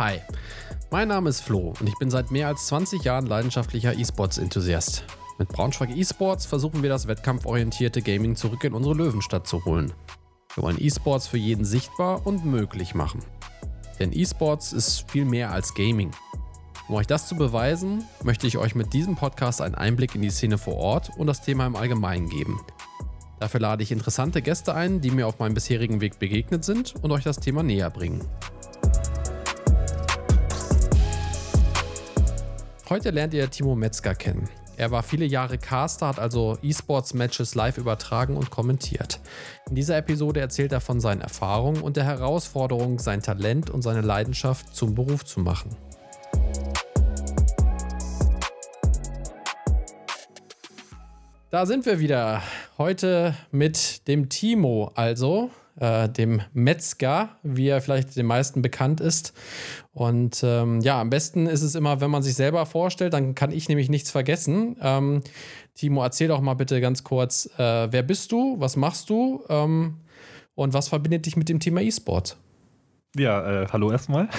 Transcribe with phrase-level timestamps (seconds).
[0.00, 0.18] Hi,
[0.90, 5.04] mein Name ist Flo und ich bin seit mehr als 20 Jahren leidenschaftlicher E-Sports-Enthusiast.
[5.38, 9.92] Mit Braunschweig E-Sports versuchen wir das wettkampforientierte Gaming zurück in unsere Löwenstadt zu holen.
[10.54, 13.20] Wir wollen E-Sports für jeden sichtbar und möglich machen.
[13.98, 16.12] Denn E-Sports ist viel mehr als Gaming.
[16.88, 20.30] Um euch das zu beweisen, möchte ich euch mit diesem Podcast einen Einblick in die
[20.30, 22.58] Szene vor Ort und das Thema im Allgemeinen geben.
[23.38, 27.12] Dafür lade ich interessante Gäste ein, die mir auf meinem bisherigen Weg begegnet sind und
[27.12, 28.26] euch das Thema näher bringen.
[32.90, 34.48] Heute lernt ihr Timo Metzger kennen.
[34.76, 39.20] Er war viele Jahre Caster, hat also E-Sports-Matches live übertragen und kommentiert.
[39.68, 44.00] In dieser Episode erzählt er von seinen Erfahrungen und der Herausforderung, sein Talent und seine
[44.00, 45.76] Leidenschaft zum Beruf zu machen.
[51.52, 52.42] Da sind wir wieder.
[52.76, 55.50] Heute mit dem Timo, also
[55.80, 59.32] äh, dem Metzger, wie er vielleicht den meisten bekannt ist.
[59.92, 63.50] Und ähm, ja, am besten ist es immer, wenn man sich selber vorstellt, dann kann
[63.50, 64.76] ich nämlich nichts vergessen.
[64.80, 65.22] Ähm,
[65.74, 69.96] Timo, erzähl doch mal bitte ganz kurz, äh, wer bist du, was machst du ähm,
[70.54, 72.36] und was verbindet dich mit dem Thema E-Sport?
[73.16, 74.28] Ja, äh, hallo erstmal.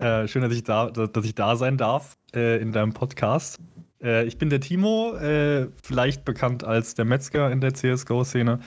[0.00, 3.60] Äh, schön, dass ich, da, dass ich da sein darf äh, in deinem Podcast.
[4.02, 5.14] Äh, ich bin der Timo,
[5.82, 8.58] vielleicht bekannt als der Metzger in der CSGO-Szene.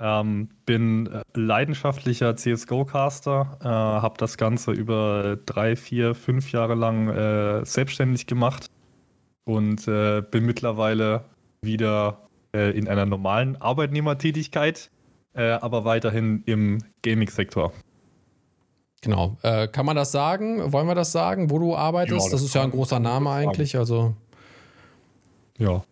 [0.00, 7.08] Ähm, bin äh, leidenschaftlicher CSGO-Caster, äh, habe das Ganze über drei, vier, fünf Jahre lang
[7.08, 8.66] äh, selbstständig gemacht
[9.44, 11.24] und äh, bin mittlerweile
[11.62, 14.90] wieder äh, in einer normalen Arbeitnehmertätigkeit,
[15.34, 17.72] äh, aber weiterhin im Gaming-Sektor.
[19.00, 19.36] Genau.
[19.42, 20.72] kann man das sagen?
[20.72, 22.26] Wollen wir das sagen, wo du arbeitest?
[22.26, 23.76] Ja, das, das ist ja ein großer Name eigentlich.
[23.76, 24.16] Also.
[25.56, 25.84] Ja.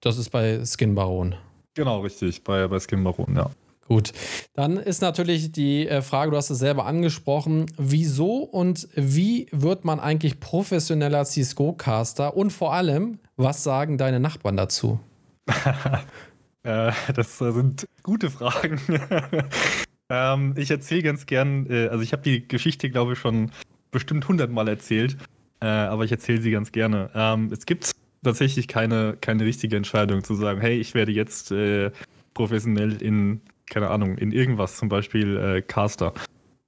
[0.00, 1.36] Das ist bei Skin Baron.
[1.80, 3.48] Genau, richtig, bei, bei Skin Baron, ja.
[3.88, 4.12] Gut,
[4.52, 9.86] dann ist natürlich die äh, Frage, du hast es selber angesprochen, wieso und wie wird
[9.86, 15.00] man eigentlich professioneller CSGO-Caster und vor allem, was sagen deine Nachbarn dazu?
[16.64, 18.78] äh, das sind gute Fragen.
[20.10, 23.52] ähm, ich erzähle ganz gern, äh, also ich habe die Geschichte, glaube ich, schon
[23.90, 25.16] bestimmt hundertmal erzählt,
[25.62, 27.08] äh, aber ich erzähle sie ganz gerne.
[27.14, 27.90] Ähm, es gibt
[28.22, 31.90] tatsächlich keine, keine richtige Entscheidung zu sagen, hey, ich werde jetzt äh,
[32.34, 36.12] professionell in, keine Ahnung, in irgendwas, zum Beispiel äh, Caster.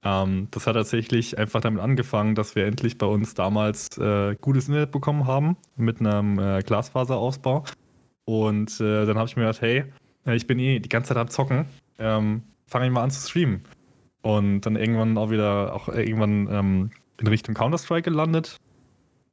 [0.03, 4.67] Ähm, das hat tatsächlich einfach damit angefangen, dass wir endlich bei uns damals äh, gutes
[4.67, 7.63] Internet bekommen haben mit einem äh, Glasfaserausbau.
[8.25, 9.85] Und äh, dann habe ich mir gedacht, hey,
[10.25, 11.65] äh, ich bin eh die ganze Zeit am Zocken,
[11.99, 13.61] ähm, fange ich mal an zu streamen.
[14.21, 18.57] Und dann irgendwann auch wieder, auch irgendwann ähm, in Richtung Counter-Strike gelandet,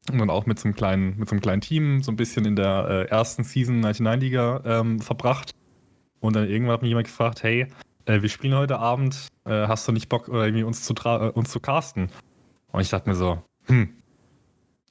[0.09, 2.45] und dann auch mit so einem kleinen, mit so einem kleinen Team so ein bisschen
[2.45, 5.53] in der äh, ersten Season 99-Liga ähm, verbracht.
[6.21, 7.67] Und dann irgendwann hat mich jemand gefragt, hey,
[8.07, 11.51] äh, wir spielen heute Abend, äh, hast du nicht Bock, irgendwie uns zu, äh, uns
[11.51, 12.11] zu casten?
[12.73, 13.91] Und ich dachte mir so, hm,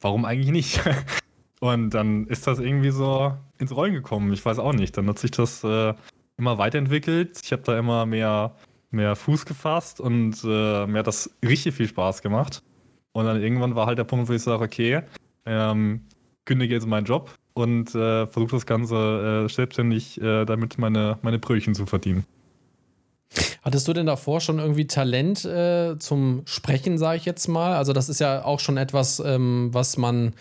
[0.02, 0.82] warum eigentlich nicht?
[1.60, 4.32] und dann ist das irgendwie so ins Rollen gekommen.
[4.34, 4.98] Ich weiß auch nicht.
[4.98, 5.94] Dann hat sich das äh,
[6.38, 7.40] immer weiterentwickelt.
[7.44, 8.56] Ich habe da immer mehr,
[8.92, 12.64] mehr Fuß gefasst und äh, mir hat das richtig viel Spaß gemacht.
[13.12, 15.02] Und dann irgendwann war halt der Punkt, wo ich sage, okay,
[15.46, 16.02] ähm,
[16.46, 21.40] kündige jetzt meinen Job und äh, versuche das Ganze äh, selbstständig äh, damit meine, meine
[21.40, 22.26] Brötchen zu verdienen.
[23.62, 27.76] Hattest du denn davor schon irgendwie Talent äh, zum Sprechen, sage ich jetzt mal?
[27.76, 30.34] Also das ist ja auch schon etwas, ähm, was man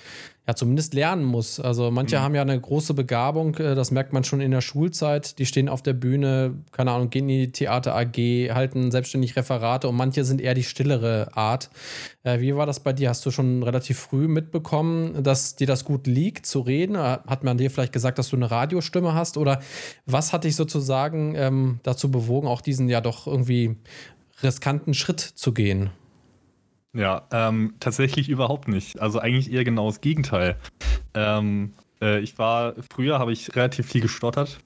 [0.49, 1.61] ja zumindest lernen muss.
[1.61, 2.23] Also manche mhm.
[2.23, 5.39] haben ja eine große Begabung, äh, das merkt man schon in der Schulzeit.
[5.39, 8.17] Die stehen auf der Bühne, keine Ahnung, gehen in die Theater AG,
[8.55, 11.69] halten selbstständig Referate und manche sind eher die stillere Art.
[12.23, 13.11] Äh, wie war das bei dir?
[13.11, 16.95] Hast du schon relativ früh mitbekommen, dass dir das gut liegt zu reden?
[16.95, 19.37] Äh, hat man dir vielleicht gesagt, dass du eine Radiostimme hast?
[19.37, 19.61] Oder
[20.07, 23.77] was hat dich sozusagen ähm, dazu bewogen, auch diesen ja doch irgendwie
[24.43, 25.91] riskanten Schritt zu gehen?
[26.95, 29.01] Ja, ähm, tatsächlich überhaupt nicht.
[29.01, 30.57] Also eigentlich eher genau das Gegenteil.
[31.15, 34.59] Ähm, äh, ich war, früher habe ich relativ viel gestottert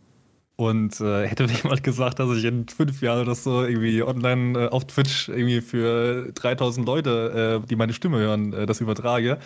[0.56, 4.66] und äh, hätte mir jemand gesagt, dass ich in fünf Jahren oder so irgendwie online
[4.66, 9.38] äh, auf Twitch irgendwie für 3000 Leute, äh, die meine Stimme hören, äh, das übertrage,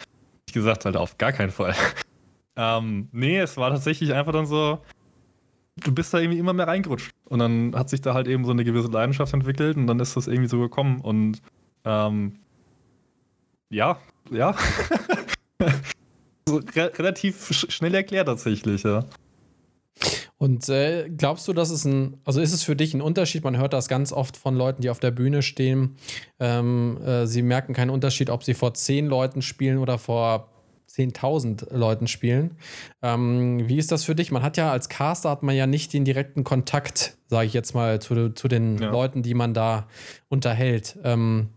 [0.46, 1.74] ich gesagt, halt auf gar keinen Fall.
[2.56, 4.78] ähm, nee, es war tatsächlich einfach dann so,
[5.82, 7.12] du bist da irgendwie immer mehr reingerutscht.
[7.28, 10.16] Und dann hat sich da halt eben so eine gewisse Leidenschaft entwickelt und dann ist
[10.16, 11.00] das irgendwie so gekommen.
[11.00, 11.42] Und
[11.84, 12.38] ähm,
[13.70, 13.98] ja,
[14.30, 14.54] ja.
[16.48, 19.04] so, re relativ sch schnell erklärt tatsächlich, ja.
[20.38, 23.42] Und äh, glaubst du, dass es ein, also ist es für dich ein Unterschied?
[23.42, 25.96] Man hört das ganz oft von Leuten, die auf der Bühne stehen.
[26.38, 30.50] Ähm, äh, sie merken keinen Unterschied, ob sie vor zehn Leuten spielen oder vor
[30.96, 32.56] 10.000 Leuten spielen.
[33.02, 34.30] Ähm, wie ist das für dich?
[34.30, 37.74] Man hat ja als Caster hat man ja nicht den direkten Kontakt, sage ich jetzt
[37.74, 38.90] mal, zu, zu den ja.
[38.90, 39.88] Leuten, die man da
[40.28, 40.98] unterhält.
[41.04, 41.50] Ähm,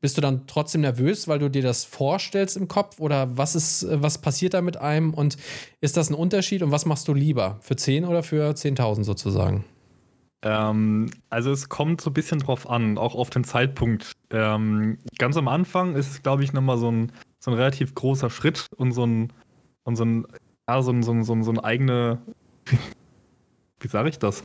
[0.00, 3.00] bist du dann trotzdem nervös, weil du dir das vorstellst im Kopf?
[3.00, 5.14] Oder was ist, was passiert da mit einem?
[5.14, 5.36] Und
[5.80, 6.62] ist das ein Unterschied?
[6.62, 7.58] Und was machst du lieber?
[7.62, 9.64] Für 10 oder für 10.000 sozusagen?
[10.42, 14.12] Ähm, also es kommt so ein bisschen drauf an, auch auf den Zeitpunkt.
[14.30, 17.12] Ähm, ganz am Anfang ist es, glaube ich, nochmal so ein,
[17.44, 19.30] so ein relativ großer Schritt und so ein,
[19.82, 20.26] und so ein,
[20.66, 22.22] ja, so ein, so ein, so ein, so ein eigene,
[23.80, 24.44] wie sage ich das?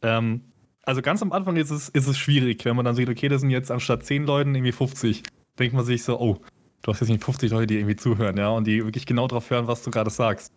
[0.00, 0.40] Ähm,
[0.82, 3.42] also ganz am Anfang ist es, ist es schwierig, wenn man dann sieht, okay, das
[3.42, 5.24] sind jetzt anstatt 10 Leuten irgendwie 50.
[5.58, 6.38] Denkt man sich so, oh,
[6.80, 9.50] du hast jetzt nicht 50 Leute, die irgendwie zuhören, ja, und die wirklich genau drauf
[9.50, 10.50] hören, was du gerade sagst.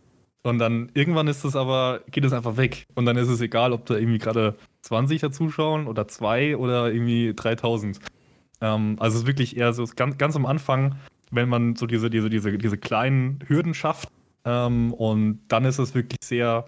[0.44, 2.86] Und dann irgendwann ist es aber, geht es einfach weg.
[2.96, 6.90] Und dann ist es egal, ob da irgendwie gerade 20 da zuschauen oder zwei oder
[6.90, 8.00] irgendwie 3000.
[8.62, 10.96] Ähm, also es ist wirklich eher so ganz, ganz am Anfang,
[11.32, 14.10] wenn man so diese, diese, diese, diese kleinen Hürden schafft.
[14.46, 16.66] Ähm, und dann ist es wirklich sehr,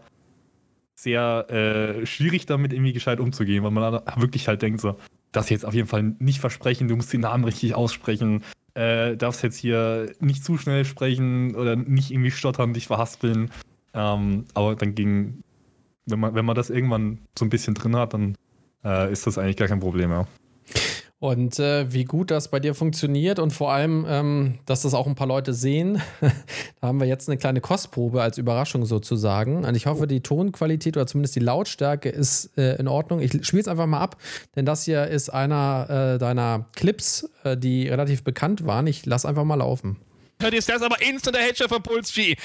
[0.96, 4.98] sehr äh, schwierig, damit irgendwie gescheit umzugehen, weil man wirklich halt denkt so,
[5.32, 8.44] das jetzt auf jeden Fall nicht versprechen, du musst den Namen richtig aussprechen,
[8.76, 13.52] äh, darfst jetzt hier nicht zu schnell sprechen oder nicht irgendwie stottern, dich verhaspeln.
[13.94, 15.44] Ähm, aber dann ging,
[16.06, 18.36] wenn man, wenn man das irgendwann so ein bisschen drin hat, dann
[18.84, 20.28] äh, ist das eigentlich gar kein Problem mehr.
[21.24, 25.08] Und äh, wie gut das bei dir funktioniert und vor allem, ähm, dass das auch
[25.08, 26.02] ein paar Leute sehen.
[26.82, 29.64] da haben wir jetzt eine kleine Kostprobe als Überraschung sozusagen.
[29.64, 33.22] Und ich hoffe, die Tonqualität oder zumindest die Lautstärke ist äh, in Ordnung.
[33.22, 34.18] Ich spiele es einfach mal ab,
[34.58, 38.86] denn das hier ist einer äh, deiner Clips, äh, die relativ bekannt waren.
[38.86, 39.96] Ich lasse einfach mal laufen.
[40.42, 42.36] Hört ihr das aber instant der Headshot von Puls G.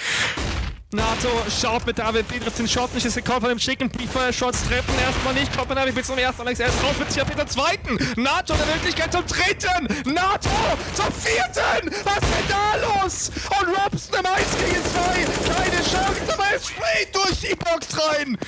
[0.90, 4.32] Nato schaut mit David Petrus den Shot nicht, ist gekommen von dem schicken Beefer.
[4.32, 5.54] Shots treffen erstmal nicht.
[5.54, 6.40] Kommt David bis zum ersten.
[6.40, 7.98] Alex erst raus mit Peter zweiten.
[8.16, 10.14] Nato in der Möglichkeit zum dritten.
[10.14, 10.48] Nato
[10.94, 11.90] zum vierten.
[12.04, 13.30] Was ist denn da los?
[13.60, 15.52] Und Robson im 1 gegen 2.
[15.52, 18.38] Keine Chance, aber es springt durch die Box rein.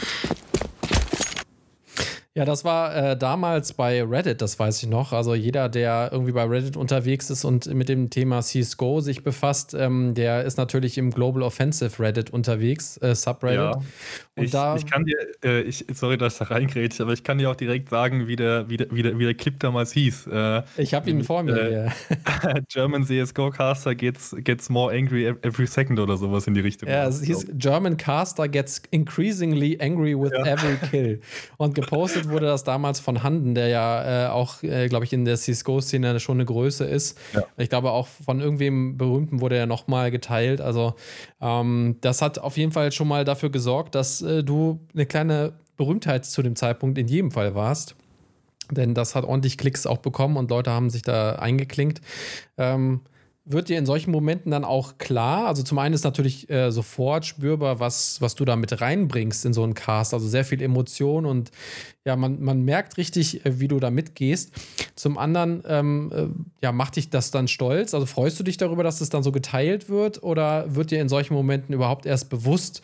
[2.40, 5.12] Ja, das war äh, damals bei Reddit, das weiß ich noch.
[5.12, 9.75] Also jeder, der irgendwie bei Reddit unterwegs ist und mit dem Thema CSGO sich befasst,
[9.75, 13.58] ähm, der ist natürlich im Global Offensive Reddit unterwegs, äh, Subreddit.
[13.58, 13.72] Ja.
[14.37, 17.25] Und ich, da, ich kann dir, äh, ich, sorry, dass ich da reingrätsche, aber ich
[17.25, 19.92] kann dir auch direkt sagen, wie der, wie der, wie der, wie der Clip damals
[19.92, 20.28] hieß.
[20.28, 21.58] Äh, ich habe ihn vor mir.
[21.58, 21.90] Äh,
[22.72, 26.88] German CSGO Caster gets, gets more angry every second oder sowas in die Richtung.
[26.88, 30.46] Ja, es hieß German Caster gets increasingly angry with ja.
[30.46, 31.20] every kill.
[31.58, 35.24] Und gepostet wurde das damals von Handen, der ja äh, auch, äh, glaube ich, in
[35.24, 37.18] der CSGO-Szene schon eine Größe ist.
[37.32, 37.42] Ja.
[37.56, 40.60] Ich glaube, auch von irgendwem Berühmten wurde er nochmal geteilt.
[40.60, 40.94] Also,
[41.40, 45.52] ähm, das hat auf jeden Fall schon mal dafür gesorgt, dass äh, du eine kleine
[45.76, 47.94] Berühmtheit zu dem Zeitpunkt in jedem Fall warst.
[48.70, 52.00] Denn das hat ordentlich Klicks auch bekommen und Leute haben sich da eingeklinkt.
[52.56, 53.00] Ähm,
[53.52, 55.47] wird dir in solchen Momenten dann auch klar?
[55.47, 59.52] Also zum einen ist natürlich äh, sofort spürbar, was, was du da mit reinbringst in
[59.52, 60.14] so einen Cast.
[60.14, 61.50] Also sehr viel Emotion und
[62.05, 64.52] ja, man, man merkt richtig, äh, wie du da mitgehst.
[64.94, 66.26] Zum anderen, ähm, äh,
[66.64, 67.93] ja, macht dich das dann stolz?
[67.93, 70.23] Also freust du dich darüber, dass es dann so geteilt wird?
[70.23, 72.82] Oder wird dir in solchen Momenten überhaupt erst bewusst,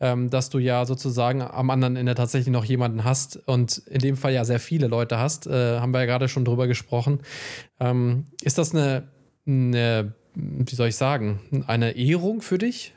[0.00, 4.16] ähm, dass du ja sozusagen am anderen Ende tatsächlich noch jemanden hast und in dem
[4.16, 5.46] Fall ja sehr viele Leute hast?
[5.46, 7.20] Äh, haben wir ja gerade schon drüber gesprochen.
[7.78, 9.15] Ähm, ist das eine
[9.46, 12.92] eine, wie soll ich sagen, eine Ehrung für dich?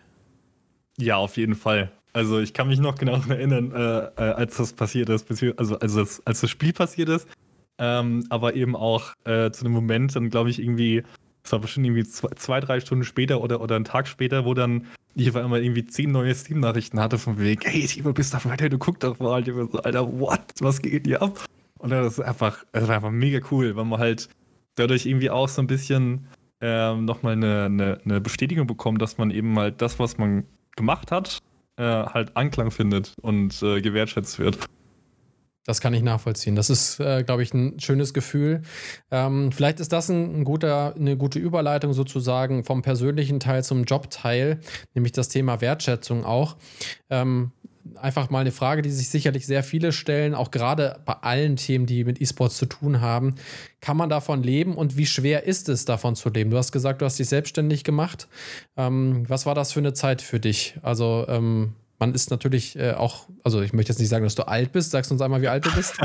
[0.97, 1.91] Ja, auf jeden Fall.
[2.13, 5.95] Also ich kann mich noch genau erinnern, äh, äh, als das passiert ist, also als
[5.95, 7.27] das, als das Spiel passiert ist,
[7.77, 11.03] ähm, aber eben auch äh, zu einem Moment, dann glaube ich irgendwie,
[11.43, 14.53] es war bestimmt irgendwie zwei, zwei, drei Stunden später oder, oder einen Tag später, wo
[14.53, 18.43] dann ich auf einmal irgendwie zehn neue Steam-Nachrichten hatte vom Weg, hey Timo, bist du
[18.45, 21.45] weiter, du guckst doch mal, ich so, Alter, what, was geht hier ab?
[21.77, 24.29] Und das ist einfach, das war einfach mega cool, weil man halt
[24.75, 26.27] dadurch irgendwie auch so ein bisschen
[26.61, 31.11] ähm, nochmal eine, eine, eine, Bestätigung bekommen, dass man eben halt das, was man gemacht
[31.11, 31.39] hat,
[31.77, 34.57] äh, halt Anklang findet und äh, gewertschätzt wird.
[35.65, 36.55] Das kann ich nachvollziehen.
[36.55, 38.63] Das ist, äh, glaube ich, ein schönes Gefühl.
[39.11, 43.83] Ähm, vielleicht ist das ein, ein, guter, eine gute Überleitung sozusagen vom persönlichen Teil zum
[43.83, 44.61] Jobteil,
[44.95, 46.57] nämlich das Thema Wertschätzung auch.
[47.11, 47.51] Ähm,
[47.95, 51.85] einfach mal eine Frage, die sich sicherlich sehr viele stellen, auch gerade bei allen Themen,
[51.85, 53.35] die mit E-Sports zu tun haben.
[53.81, 56.49] Kann man davon leben und wie schwer ist es, davon zu leben?
[56.49, 58.27] Du hast gesagt, du hast dich selbstständig gemacht.
[58.77, 60.77] Ähm, was war das für eine Zeit für dich?
[60.81, 64.47] Also, ähm, man ist natürlich äh, auch, also ich möchte jetzt nicht sagen, dass du
[64.47, 64.91] alt bist.
[64.91, 65.97] Sagst uns einmal, wie alt du bist?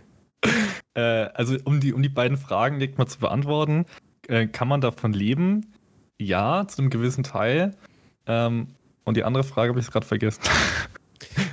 [0.94, 3.86] äh, also, um die, um die beiden Fragen direkt mal zu beantworten,
[4.28, 5.72] äh, kann man davon leben?
[6.20, 7.76] Ja, zu einem gewissen Teil.
[8.26, 8.68] Ähm,
[9.04, 10.42] und die andere Frage habe ich gerade vergessen.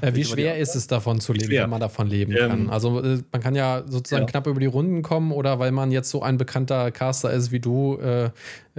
[0.05, 1.63] Äh, wie schwer ist es davon zu leben, schwer.
[1.63, 2.69] wenn man davon leben ähm, kann?
[2.69, 4.29] Also äh, man kann ja sozusagen ja.
[4.29, 7.59] knapp über die Runden kommen oder weil man jetzt so ein bekannter Caster ist wie
[7.59, 8.31] du, äh,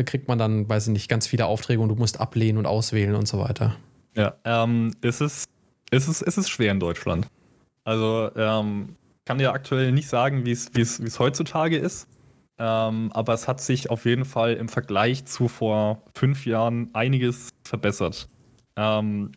[0.04, 3.14] kriegt man dann, weiß ich nicht, ganz viele Aufträge und du musst ablehnen und auswählen
[3.14, 3.76] und so weiter.
[4.14, 5.44] Ja, ähm, ist es,
[5.90, 7.26] ist es, ist es schwer in Deutschland.
[7.84, 12.08] Also ähm, kann ja aktuell nicht sagen, wie es heutzutage ist.
[12.58, 17.50] Ähm, aber es hat sich auf jeden Fall im Vergleich zu vor fünf Jahren einiges
[17.64, 18.28] verbessert.
[18.76, 19.32] Ähm,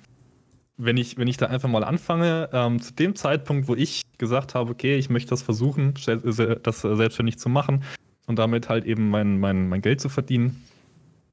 [0.79, 4.55] wenn, ich, wenn ich da einfach mal anfange, ähm, zu dem Zeitpunkt, wo ich gesagt
[4.55, 7.83] habe, okay, ich möchte das versuchen, das selbstständig zu machen
[8.27, 10.63] und damit halt eben mein, mein, mein Geld zu verdienen,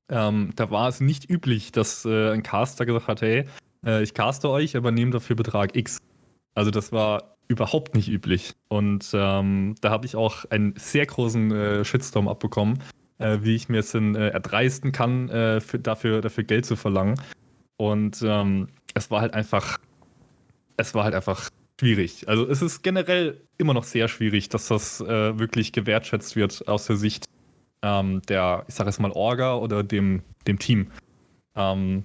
[0.09, 3.45] ähm, da war es nicht üblich, dass äh, ein Caster gesagt hat, hey,
[3.85, 5.99] äh, ich caste euch, aber nehme dafür Betrag X.
[6.55, 8.53] Also das war überhaupt nicht üblich.
[8.69, 12.83] Und ähm, da habe ich auch einen sehr großen äh, Shitstorm abbekommen,
[13.19, 16.77] äh, wie ich mir es denn äh, erdreisten kann, äh, für, dafür, dafür Geld zu
[16.77, 17.21] verlangen.
[17.77, 19.79] Und ähm, es war halt einfach,
[20.77, 22.29] es war halt einfach schwierig.
[22.29, 26.87] Also es ist generell immer noch sehr schwierig, dass das äh, wirklich gewertschätzt wird aus
[26.87, 27.27] der Sicht
[27.83, 30.91] ähm, der, ich sage jetzt mal, Orga oder dem, dem Team.
[31.55, 32.05] Ähm,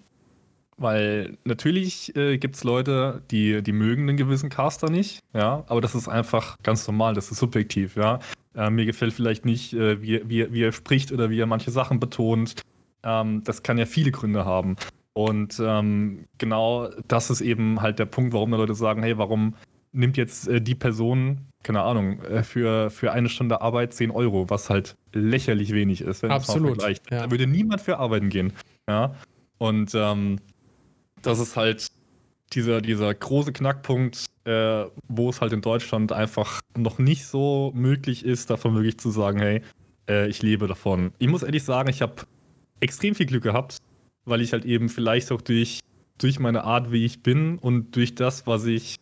[0.77, 5.79] weil natürlich äh, gibt es Leute, die, die mögen einen gewissen Caster nicht, ja, aber
[5.79, 8.19] das ist einfach ganz normal, das ist subjektiv, ja.
[8.53, 11.71] Äh, mir gefällt vielleicht nicht, äh, wie, wie, wie er spricht oder wie er manche
[11.71, 12.55] Sachen betont.
[13.03, 14.75] Ähm, das kann ja viele Gründe haben.
[15.13, 19.55] Und ähm, genau das ist eben halt der Punkt, warum da Leute sagen, hey, warum
[19.91, 24.49] nimmt jetzt äh, die Person, keine Ahnung, äh, für, für eine Stunde Arbeit 10 Euro,
[24.49, 26.23] was halt lächerlich wenig ist.
[26.23, 26.81] Absolut.
[26.81, 26.93] Ja.
[27.09, 28.53] Da würde niemand für arbeiten gehen.
[28.87, 29.15] Ja.
[29.57, 30.39] Und ähm,
[31.21, 31.91] das ist halt
[32.53, 38.25] dieser, dieser große Knackpunkt, äh, wo es halt in Deutschland einfach noch nicht so möglich
[38.25, 39.61] ist, davon wirklich zu sagen, hey,
[40.09, 41.11] äh, ich lebe davon.
[41.19, 42.15] Ich muss ehrlich sagen, ich habe
[42.79, 43.77] extrem viel Glück gehabt,
[44.25, 45.79] weil ich halt eben vielleicht auch durch,
[46.17, 48.95] durch meine Art, wie ich bin und durch das, was ich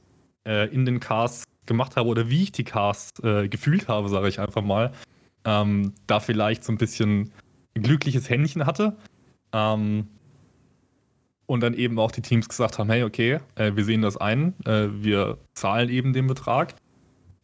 [0.47, 4.27] äh, in den Casts gemacht habe oder wie ich die Casts äh, gefühlt habe, sage
[4.27, 4.91] ich einfach mal,
[5.45, 7.31] ähm, da vielleicht so ein bisschen
[7.75, 8.97] ein glückliches Händchen hatte.
[9.53, 10.07] Ähm,
[11.45, 14.53] und dann eben auch die Teams gesagt haben, hey, okay, äh, wir sehen das ein,
[14.65, 16.75] äh, wir zahlen eben den Betrag.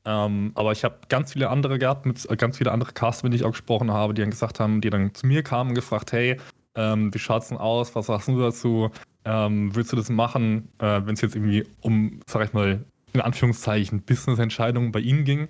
[0.06, 3.34] Ähm, aber ich habe ganz viele andere gehabt, mit äh, ganz viele andere Casts, mit
[3.34, 5.76] denen ich auch gesprochen habe, die dann gesagt haben, die dann zu mir kamen und
[5.76, 6.38] gefragt, hey,
[6.76, 7.96] ähm, wie schaut's denn aus?
[7.96, 8.92] Was sagst du dazu?
[9.24, 13.22] Ähm, willst du das machen, äh, wenn es jetzt irgendwie um, sag ich mal, in
[13.22, 15.48] Anführungszeichen Business-Entscheidungen bei ihnen ging?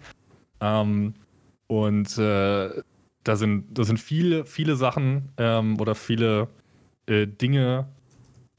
[0.61, 1.15] Ähm,
[1.67, 2.81] und äh,
[3.23, 6.47] da sind, da sind viele, viele Sachen ähm, oder viele
[7.07, 7.87] äh, Dinge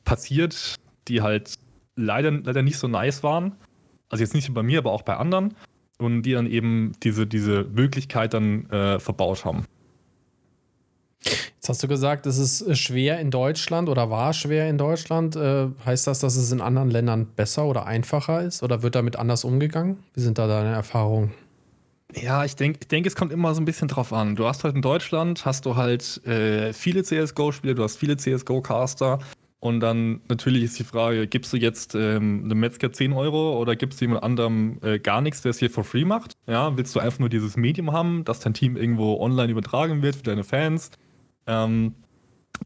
[0.05, 0.75] passiert,
[1.09, 1.55] die halt
[1.95, 3.57] leider, leider nicht so nice waren.
[4.09, 5.55] Also jetzt nicht nur bei mir, aber auch bei anderen.
[5.99, 9.65] Und die dann eben diese, diese Möglichkeit dann äh, verbaut haben.
[11.67, 15.35] Jetzt hast du gesagt, es ist äh, schwer in Deutschland oder war schwer in Deutschland.
[15.35, 18.63] Äh, heißt das, dass es in anderen Ländern besser oder einfacher ist?
[18.63, 19.97] Oder wird damit anders umgegangen?
[20.15, 21.33] Wie sind da deine Erfahrungen?
[22.15, 24.37] Ja, ich denke, ich denk, es kommt immer so ein bisschen drauf an.
[24.37, 29.19] Du hast halt in Deutschland, hast du halt äh, viele CSGO-Spieler, du hast viele CSGO-Caster.
[29.59, 33.75] Und dann natürlich ist die Frage, gibst du jetzt ähm, einem Metzger 10 Euro oder
[33.75, 36.35] gibst du jemand anderem äh, gar nichts, der es hier for free macht?
[36.47, 40.15] Ja, willst du einfach nur dieses Medium haben, dass dein Team irgendwo online übertragen wird
[40.15, 40.93] für deine Fans?
[41.47, 41.95] Ähm,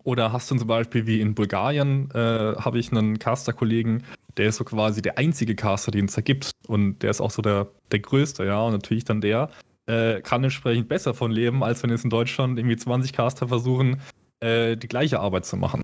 [0.04, 4.04] oder hast du zum Beispiel wie in Bulgarien, äh, habe ich einen Caster-Kollegen,
[4.37, 6.52] der ist so quasi der einzige Caster, den es da gibt.
[6.66, 8.60] Und der ist auch so der, der größte, ja.
[8.60, 9.50] Und natürlich dann der
[9.87, 14.00] äh, kann entsprechend besser von leben, als wenn jetzt in Deutschland irgendwie 20 Caster versuchen,
[14.40, 15.82] äh, die gleiche Arbeit zu machen.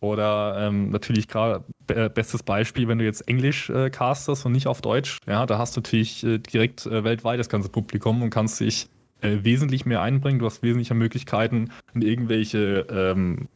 [0.00, 4.66] Oder ähm, natürlich gerade äh, bestes Beispiel, wenn du jetzt Englisch äh, castest und nicht
[4.66, 8.28] auf Deutsch, ja, da hast du natürlich äh, direkt äh, weltweit das ganze Publikum und
[8.28, 8.86] kannst dich
[9.24, 10.38] äh, wesentlich mehr einbringen.
[10.38, 13.48] Du hast wesentlich mehr Möglichkeiten, in irgendwelche, ähm,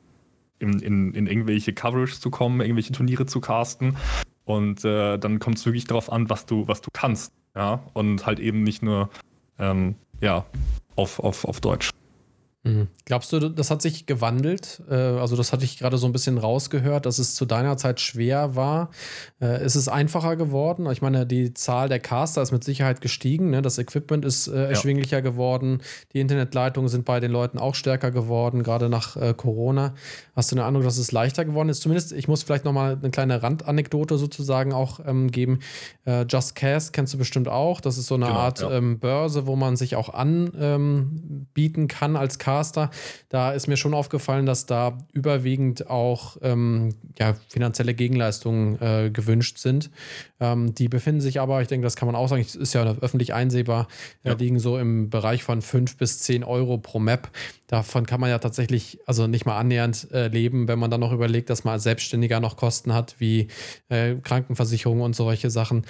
[0.59, 3.97] in, in, in, irgendwelche Coverage zu kommen, irgendwelche Turniere zu casten.
[4.45, 7.33] Und äh, dann kommt es wirklich darauf an, was du, was du kannst.
[7.55, 9.11] Ja, und halt eben nicht nur
[9.59, 10.47] ähm, ja,
[10.97, 11.91] auf, auf, auf Deutsch.
[12.69, 12.89] Mhm.
[13.07, 14.83] Glaubst du, das hat sich gewandelt?
[14.91, 18.01] Äh, also, das hatte ich gerade so ein bisschen rausgehört, dass es zu deiner Zeit
[18.01, 18.91] schwer war.
[19.41, 20.87] Äh, ist es einfacher geworden?
[20.91, 23.51] Ich meine, die Zahl der Caster ist mit Sicherheit gestiegen.
[23.51, 23.63] Ne?
[23.63, 25.21] Das Equipment ist äh, erschwinglicher ja.
[25.23, 25.81] geworden.
[26.13, 29.95] Die Internetleitungen sind bei den Leuten auch stärker geworden, gerade nach Corona.
[30.37, 31.81] Hast du eine Ahnung, dass es leichter geworden ist?
[31.81, 35.61] Zumindest, ich muss vielleicht nochmal eine kleine Randanekdote sozusagen auch ähm, geben.
[36.29, 37.81] Just Cast kennst du bestimmt auch.
[37.81, 38.71] Das ist so eine genau, Art ja.
[38.71, 42.91] ähm, Börse, wo man sich auch anbieten ähm, kann als Caster Caster,
[43.29, 49.59] da ist mir schon aufgefallen, dass da überwiegend auch ähm, ja, finanzielle Gegenleistungen äh, gewünscht
[49.59, 49.91] sind.
[50.41, 53.33] Ähm, die befinden sich aber, ich denke, das kann man auch sagen, ist ja öffentlich
[53.33, 53.87] einsehbar,
[54.25, 54.35] äh, ja.
[54.35, 57.31] liegen so im Bereich von 5 bis 10 Euro pro Map.
[57.69, 61.13] Davon kann man ja tatsächlich also nicht mal annähernd äh, leben, wenn man dann noch
[61.13, 63.47] überlegt, dass man als Selbstständiger noch Kosten hat, wie
[63.89, 65.85] äh, Krankenversicherung und solche Sachen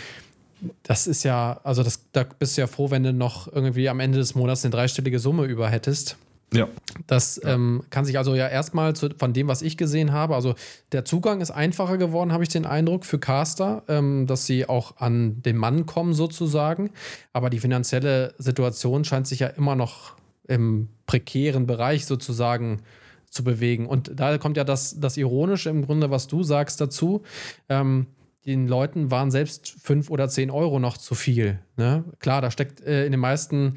[0.82, 4.00] das ist ja, also das, da bist du ja froh, wenn du noch irgendwie am
[4.00, 6.16] Ende des Monats eine dreistellige Summe über hättest.
[6.52, 6.68] Ja.
[7.06, 10.54] Das ähm, kann sich also ja erstmal zu, von dem, was ich gesehen habe, also
[10.92, 14.96] der Zugang ist einfacher geworden, habe ich den Eindruck, für Caster, ähm, dass sie auch
[14.96, 16.90] an den Mann kommen sozusagen.
[17.32, 22.82] Aber die finanzielle Situation scheint sich ja immer noch im prekären Bereich sozusagen
[23.30, 23.86] zu bewegen.
[23.86, 27.22] Und da kommt ja das, das Ironische im Grunde, was du sagst dazu.
[27.68, 28.06] Ähm,
[28.48, 31.58] den Leuten waren selbst fünf oder zehn Euro noch zu viel.
[31.76, 32.04] Ne?
[32.18, 33.74] Klar, da steckt äh, in den meisten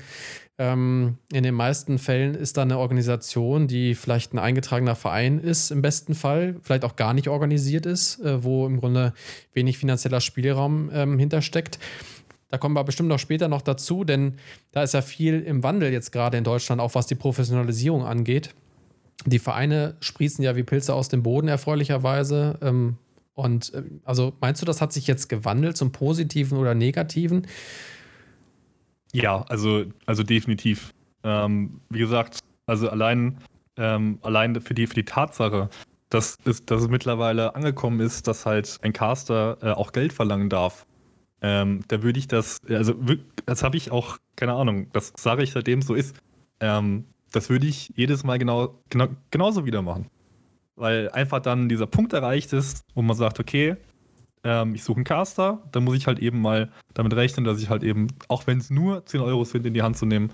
[0.57, 5.71] ähm, in den meisten Fällen ist da eine Organisation, die vielleicht ein eingetragener Verein ist,
[5.71, 9.13] im besten Fall, vielleicht auch gar nicht organisiert ist, äh, wo im Grunde
[9.53, 11.79] wenig finanzieller Spielraum ähm, hintersteckt.
[12.49, 14.35] Da kommen wir bestimmt noch später noch dazu, denn
[14.71, 18.53] da ist ja viel im Wandel jetzt gerade in Deutschland, auch was die Professionalisierung angeht.
[19.25, 22.59] Die Vereine sprießen ja wie Pilze aus dem Boden, erfreulicherweise.
[22.61, 22.97] Ähm,
[23.41, 27.47] und äh, also meinst du, das hat sich jetzt gewandelt zum Positiven oder Negativen?
[29.13, 30.93] Ja, also, also definitiv.
[31.23, 33.37] Ähm, wie gesagt, also allein,
[33.77, 35.69] ähm, allein für die, für die Tatsache,
[36.09, 40.49] dass es, dass es mittlerweile angekommen ist, dass halt ein Caster äh, auch Geld verlangen
[40.49, 40.85] darf.
[41.41, 42.93] Ähm, da würde ich das, also
[43.45, 46.15] das habe ich auch, keine Ahnung, das sage ich seitdem so ist.
[46.59, 50.07] Ähm, das würde ich jedes Mal genau, genau, genauso wieder machen.
[50.75, 53.75] Weil einfach dann dieser Punkt erreicht ist, wo man sagt, okay,
[54.43, 57.69] ähm, ich suche einen Caster, dann muss ich halt eben mal damit rechnen, dass ich
[57.69, 60.31] halt eben, auch wenn es nur 10 Euro sind, in die Hand zu nehmen,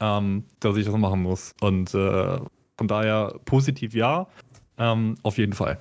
[0.00, 1.52] ähm, dass ich das machen muss.
[1.60, 2.38] Und äh,
[2.78, 4.26] von daher positiv ja,
[4.78, 5.78] ähm, auf jeden Fall.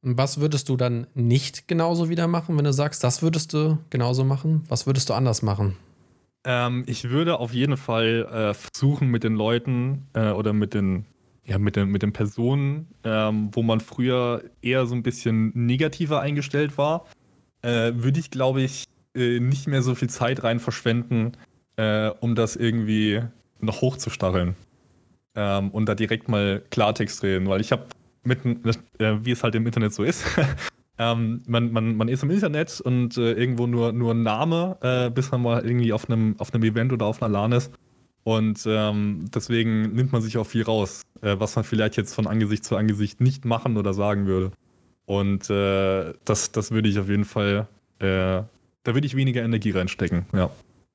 [0.00, 4.24] Was würdest du dann nicht genauso wieder machen, wenn du sagst, das würdest du genauso
[4.24, 4.64] machen?
[4.68, 5.76] Was würdest du anders machen?
[6.44, 11.04] Ähm, ich würde auf jeden Fall äh, versuchen, mit den Leuten äh, oder mit den,
[11.48, 16.20] ja, mit den, mit den Personen, ähm, wo man früher eher so ein bisschen negativer
[16.20, 17.06] eingestellt war,
[17.62, 21.32] äh, würde ich, glaube ich, äh, nicht mehr so viel Zeit rein verschwenden,
[21.76, 23.22] äh, um das irgendwie
[23.60, 24.56] noch hochzustacheln.
[25.34, 27.86] Ähm, und da direkt mal Klartext reden, weil ich habe
[28.24, 28.60] mitten,
[28.98, 30.24] äh, wie es halt im Internet so ist,
[30.98, 35.30] ähm, man, man, man ist im Internet und äh, irgendwo nur, ein Name, äh, bis
[35.30, 37.72] man mal irgendwie auf einem, auf einem Event oder auf einer LAN ist.
[38.28, 42.26] Und ähm, deswegen nimmt man sich auch viel raus, äh, was man vielleicht jetzt von
[42.26, 44.52] Angesicht zu Angesicht nicht machen oder sagen würde.
[45.06, 47.68] Und äh, das, das würde ich auf jeden Fall,
[48.00, 48.48] äh, da
[48.84, 50.50] würde ich weniger Energie reinstecken, ja.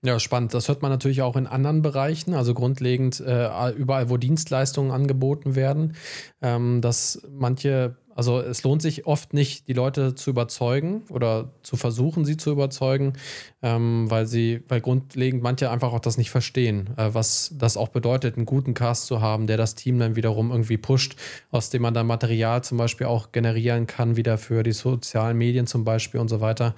[0.06, 0.54] Ja, spannend.
[0.54, 5.56] Das hört man natürlich auch in anderen Bereichen, also grundlegend äh, überall, wo Dienstleistungen angeboten
[5.56, 5.96] werden,
[6.44, 11.78] ähm, dass manche also es lohnt sich oft nicht, die Leute zu überzeugen oder zu
[11.78, 13.14] versuchen, sie zu überzeugen,
[13.62, 17.90] ähm, weil sie, weil grundlegend manche einfach auch das nicht verstehen, äh, was das auch
[17.90, 21.16] bedeutet, einen guten Cast zu haben, der das Team dann wiederum irgendwie pusht,
[21.52, 25.66] aus dem man dann Material zum Beispiel auch generieren kann, wieder für die sozialen Medien
[25.66, 26.76] zum Beispiel und so weiter.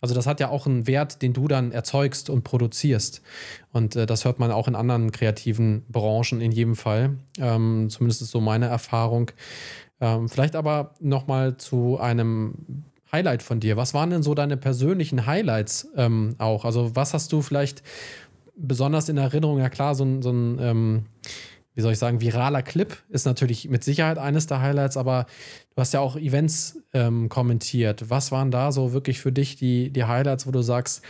[0.00, 3.20] Also das hat ja auch einen Wert, den du dann erzeugst und produzierst.
[3.72, 7.18] Und äh, das hört man auch in anderen kreativen Branchen in jedem Fall.
[7.38, 9.32] Ähm, zumindest ist so meine Erfahrung.
[10.00, 13.76] Ähm, vielleicht aber nochmal zu einem Highlight von dir.
[13.76, 16.64] Was waren denn so deine persönlichen Highlights ähm, auch?
[16.64, 17.82] Also, was hast du vielleicht
[18.56, 19.58] besonders in Erinnerung?
[19.58, 21.04] Ja, klar, so ein, so ein ähm,
[21.78, 25.26] wie soll ich sagen, viraler Clip ist natürlich mit Sicherheit eines der Highlights, aber
[25.76, 28.10] du hast ja auch Events ähm, kommentiert.
[28.10, 31.02] Was waren da so wirklich für dich die, die Highlights, wo du sagst,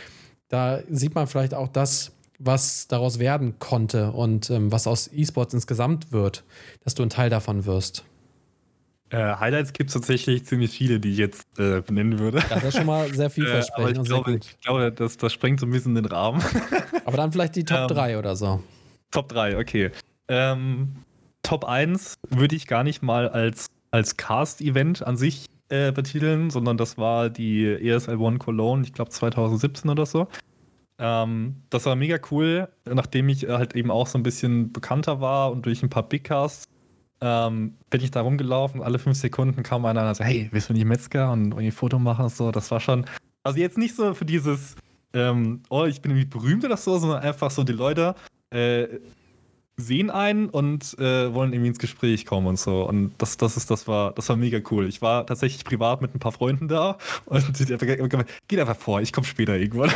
[0.47, 5.55] da sieht man vielleicht auch das, was daraus werden konnte und ähm, was aus E-Sports
[5.55, 6.43] insgesamt wird,
[6.83, 8.03] dass du ein Teil davon wirst?
[9.11, 12.39] Äh, Highlights gibt es tatsächlich ziemlich viele, die ich jetzt äh, benennen würde.
[12.49, 15.59] Ja, das ist schon mal sehr vielversprechend äh, ich, glaube, ich glaube, das, das sprengt
[15.59, 16.43] so ein bisschen den Rahmen.
[17.05, 18.61] aber dann vielleicht die Top ähm, 3 oder so.
[19.09, 19.91] Top 3, okay.
[20.27, 20.89] Ähm,
[21.41, 26.77] Top 1 würde ich gar nicht mal als, als Cast-Event an sich äh, betiteln, sondern
[26.77, 30.27] das war die ESL One Cologne, ich glaube 2017 oder so.
[30.99, 35.51] Ähm, das war mega cool, nachdem ich halt eben auch so ein bisschen bekannter war
[35.51, 36.68] und durch ein paar Big Casts
[37.21, 38.81] ähm, bin ich da rumgelaufen.
[38.81, 41.71] Alle fünf Sekunden kam einer und so, hey, willst du nicht Metzger und irgendwie ein
[41.71, 42.51] Foto machen und so.
[42.51, 43.05] Das war schon,
[43.43, 44.75] also jetzt nicht so für dieses,
[45.13, 48.15] ähm, oh, ich bin irgendwie berühmt oder so, sondern einfach so die Leute
[48.51, 48.87] äh,
[49.77, 52.83] sehen einen und äh, wollen irgendwie ins Gespräch kommen und so.
[52.87, 54.87] Und das, das ist, das war, das war mega cool.
[54.87, 58.75] Ich war tatsächlich privat mit ein paar Freunden da und die haben gesagt, geht einfach
[58.75, 59.91] vor, ich komme später irgendwann.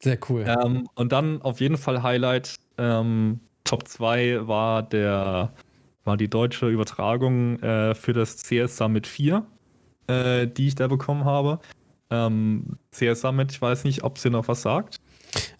[0.00, 0.44] Sehr cool.
[0.46, 2.54] Ähm, und dann auf jeden Fall Highlight.
[2.76, 5.52] Ähm, Top 2 war der
[6.04, 9.46] war die deutsche Übertragung äh, für das CS Summit 4,
[10.06, 11.58] äh, die ich da bekommen habe.
[12.08, 14.96] Ähm, CS Summit, ich weiß nicht, ob sie noch was sagt.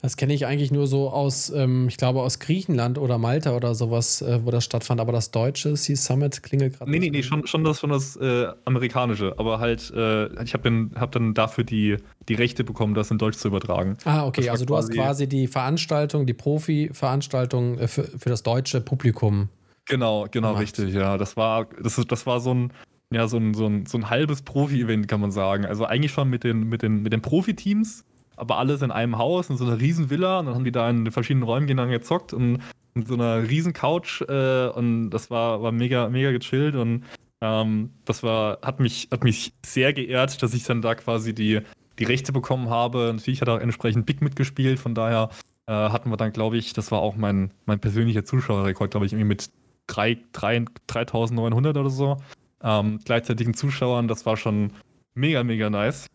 [0.01, 3.75] Das kenne ich eigentlich nur so aus, ähm, ich glaube, aus Griechenland oder Malta oder
[3.75, 5.01] sowas, äh, wo das stattfand.
[5.01, 6.91] Aber das deutsche Sea Summit klingelt gerade.
[6.91, 9.35] Nee, nee, nee, schon, schon das, schon das äh, amerikanische.
[9.39, 11.97] Aber halt, äh, ich habe dann, hab dann dafür die,
[12.29, 13.97] die Rechte bekommen, das in Deutsch zu übertragen.
[14.05, 14.49] Ah, okay.
[14.51, 19.49] Also du hast quasi die Veranstaltung, die Profi-Veranstaltung äh, für, für das deutsche Publikum.
[19.87, 20.63] Genau, genau, gemacht.
[20.63, 21.19] richtig, ja.
[21.19, 22.73] Das war, das, das war so ein,
[23.13, 25.65] ja, so ein, so ein, so ein halbes Profi-Event, kann man sagen.
[25.65, 28.05] Also eigentlich schon mit den, mit den, mit den Profiteams
[28.39, 30.39] aber alles in einem Haus, in so einer riesen Villa.
[30.39, 32.61] Und dann haben die da in verschiedenen Räumen gegeneinander gezockt und
[32.95, 37.05] mit so einer riesen Couch äh, und das war, war mega, mega gechillt und
[37.41, 41.61] ähm, das war, hat mich, hat mich sehr geehrt, dass ich dann da quasi die,
[41.99, 43.13] die Rechte bekommen habe.
[43.15, 45.31] Natürlich hat er auch entsprechend Big mitgespielt, von daher
[45.67, 49.13] äh, hatten wir dann, glaube ich, das war auch mein, mein persönlicher Zuschauerrekord, glaube ich,
[49.13, 49.51] irgendwie mit
[49.87, 52.17] 3, 3, 3900 oder so
[52.63, 54.09] ähm, gleichzeitigen Zuschauern.
[54.09, 54.73] Das war schon
[55.15, 56.07] mega, mega nice.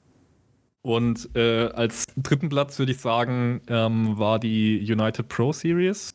[0.84, 6.14] Und äh, als dritten Platz würde ich sagen, ähm, war die United Pro Series.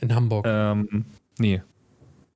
[0.00, 0.44] In Hamburg.
[0.46, 1.06] Ähm,
[1.38, 1.62] nee.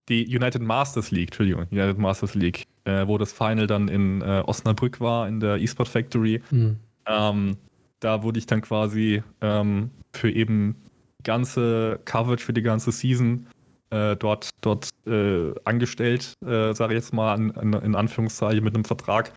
[0.09, 4.43] Die United Masters League, Entschuldigung, United Masters League, äh, wo das Final dann in äh,
[4.47, 6.41] Osnabrück war, in der eSport Factory.
[6.51, 6.77] Mhm.
[7.07, 7.57] Ähm,
[8.01, 10.77] da wurde ich dann quasi ähm, für eben
[11.25, 13.47] ganze Coverage für die ganze Season
[13.91, 18.75] äh, dort, dort äh, angestellt, äh, sage ich jetzt mal an, an, in Anführungszeichen mit
[18.75, 19.33] einem Vertrag.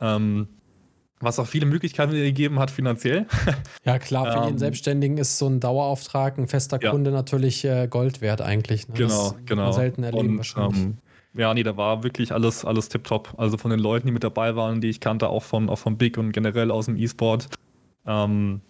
[0.00, 0.46] Ähm,
[1.22, 3.26] was auch viele Möglichkeiten gegeben hat finanziell.
[3.84, 6.90] Ja, klar, für jeden ähm, Selbstständigen ist so ein Dauerauftrag, ein fester ja.
[6.90, 8.88] Kunde natürlich äh, Gold wert eigentlich.
[8.88, 8.94] Ne?
[8.94, 9.72] Genau, das genau.
[9.72, 10.82] selten erleben Und, wahrscheinlich.
[10.82, 10.98] Ähm,
[11.34, 13.34] ja, nee, da war wirklich alles, alles tipptopp.
[13.38, 15.96] Also von den Leuten, die mit dabei waren, die ich kannte, auch von, auch von
[15.96, 17.48] Big und generell aus dem E-Sport.
[18.06, 18.60] Ähm,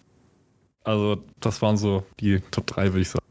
[0.85, 3.22] also, das waren so die Top 3, würde ich sagen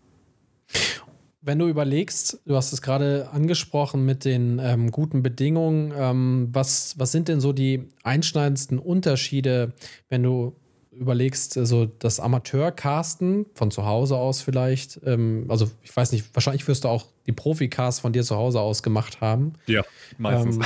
[1.41, 6.97] wenn du überlegst, du hast es gerade angesprochen mit den ähm, guten Bedingungen, ähm, was,
[6.99, 9.73] was sind denn so die einschneidendsten Unterschiede,
[10.09, 10.55] wenn du
[10.91, 16.67] überlegst, also das Amateur-Casten von zu Hause aus vielleicht, ähm, also ich weiß nicht, wahrscheinlich
[16.67, 19.53] wirst du auch die Profi-Cast von dir zu Hause aus gemacht haben.
[19.67, 19.83] Ja,
[20.17, 20.57] meistens.
[20.57, 20.63] Ähm,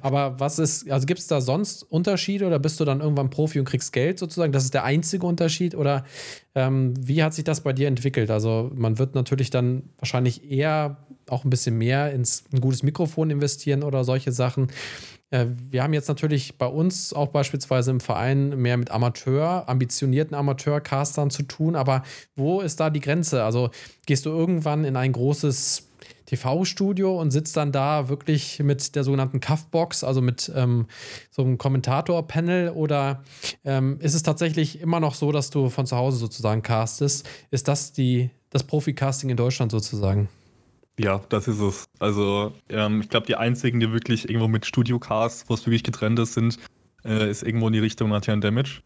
[0.00, 3.60] aber was ist, also gibt es da sonst Unterschiede oder bist du dann irgendwann Profi
[3.60, 4.52] und kriegst Geld sozusagen?
[4.52, 6.04] Das ist der einzige Unterschied oder
[6.56, 8.30] ähm, wie hat sich das bei dir entwickelt?
[8.30, 10.96] Also man wird natürlich dann wahrscheinlich eher
[11.28, 14.68] auch ein bisschen mehr ins ein gutes Mikrofon investieren oder solche Sachen.
[15.30, 20.34] Äh, wir haben jetzt natürlich bei uns auch beispielsweise im Verein mehr mit Amateur, ambitionierten
[20.34, 22.02] Amateurcastern zu tun, aber
[22.36, 23.44] wo ist da die Grenze?
[23.44, 23.70] Also
[24.06, 25.86] gehst du irgendwann in ein großes
[26.26, 30.86] TV-Studio und sitzt dann da wirklich mit der sogenannten Cuffbox, also mit ähm,
[31.30, 33.24] so einem Kommentator-Panel oder
[33.64, 37.28] ähm, ist es tatsächlich immer noch so, dass du von zu Hause sozusagen castest?
[37.50, 40.28] Ist das die, das Profi-Casting in Deutschland sozusagen?
[41.02, 41.86] Ja, das ist es.
[41.98, 46.18] Also, ähm, ich glaube, die einzigen, die wirklich irgendwo mit Studio-Cast, wo es wirklich getrennt
[46.18, 46.58] ist, sind,
[47.04, 48.82] äh, ist irgendwo in die Richtung Natian Damage.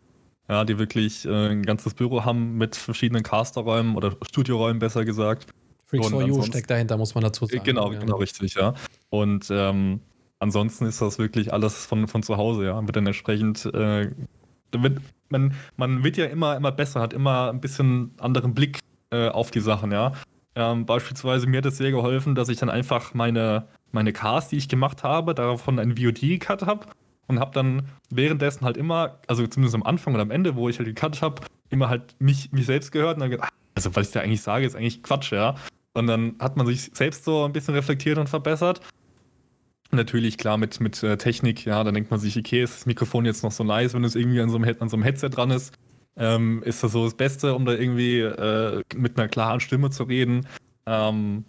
[0.48, 5.46] Ja, die wirklich äh, ein ganzes Büro haben mit verschiedenen Casterräumen oder Studioräumen, besser gesagt.
[5.87, 7.64] Freaks for You steckt dahinter, muss man dazu sagen.
[7.64, 7.98] Genau, ja.
[7.98, 8.74] genau, richtig, ja.
[9.09, 10.00] Und ähm,
[10.38, 12.81] ansonsten ist das wirklich alles von, von zu Hause, ja.
[12.81, 14.11] Wird dann entsprechend, äh,
[14.70, 15.00] wird,
[15.31, 19.50] man, man wird ja immer, immer besser, hat immer ein bisschen anderen Blick äh, auf
[19.50, 20.12] die Sachen, ja.
[20.57, 24.57] Ähm, beispielsweise mir hat es sehr geholfen, dass ich dann einfach meine, meine Cars, die
[24.57, 26.87] ich gemacht habe, davon ein VOD cut habe
[27.27, 30.79] und habe dann währenddessen halt immer, also zumindest am Anfang und am Ende, wo ich
[30.79, 34.12] halt gecuttet habe, immer halt mich, mich selbst gehört und dann gedacht, also was ich
[34.12, 35.57] da eigentlich sage, ist eigentlich Quatsch, ja.
[35.95, 38.81] Und dann hat man sich selbst so ein bisschen reflektiert und verbessert.
[39.90, 43.25] Natürlich, klar, mit, mit äh, Technik, ja, dann denkt man sich, okay, ist das Mikrofon
[43.25, 45.51] jetzt noch so nice, wenn es irgendwie an so einem, an so einem Headset dran
[45.51, 45.73] ist
[46.16, 50.05] ähm, ist das so das Beste, um da irgendwie äh, mit einer klaren Stimme zu
[50.05, 50.46] reden.
[50.87, 51.44] Ähm,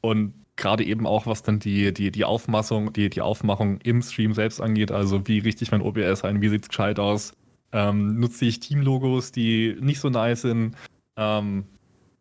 [0.00, 4.34] und gerade eben auch, was dann die, die, die Aufmachung, die, die Aufmachung im Stream
[4.34, 7.32] selbst angeht, also wie richtig mein OBS ein, wie sieht es gescheit aus,
[7.72, 10.76] ähm, nutze ich Teamlogos, die nicht so nice sind,
[11.16, 11.64] ähm,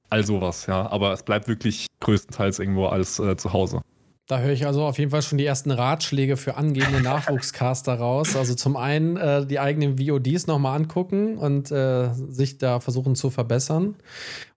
[0.10, 0.89] all sowas, ja.
[0.89, 3.82] Aber es bleibt wirklich größtenteils irgendwo alles äh, zu Hause.
[4.28, 8.36] Da höre ich also auf jeden Fall schon die ersten Ratschläge für angehende Nachwuchscaster raus.
[8.36, 13.30] Also zum einen äh, die eigenen VODs nochmal angucken und äh, sich da versuchen zu
[13.30, 13.96] verbessern.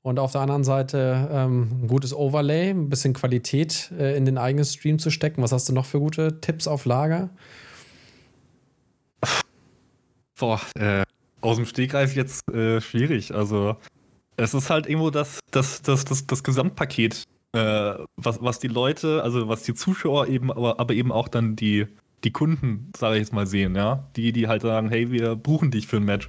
[0.03, 4.39] Und auf der anderen Seite ähm, ein gutes Overlay, ein bisschen Qualität äh, in den
[4.39, 5.43] eigenen Stream zu stecken.
[5.43, 7.31] Was hast du noch für gute Tipps auf Lager?
[10.39, 11.05] Boah, äh,
[11.41, 13.35] aus dem Stegreif jetzt äh, schwierig.
[13.35, 13.77] Also
[14.37, 19.23] es ist halt irgendwo das, das, das, das, das Gesamtpaket äh, was, was die Leute,
[19.23, 21.87] also was die Zuschauer eben, aber, aber eben auch dann die,
[22.25, 24.09] die Kunden, sage ich jetzt mal, sehen, ja.
[24.17, 26.29] Die, die halt sagen, hey, wir buchen dich für ein Match.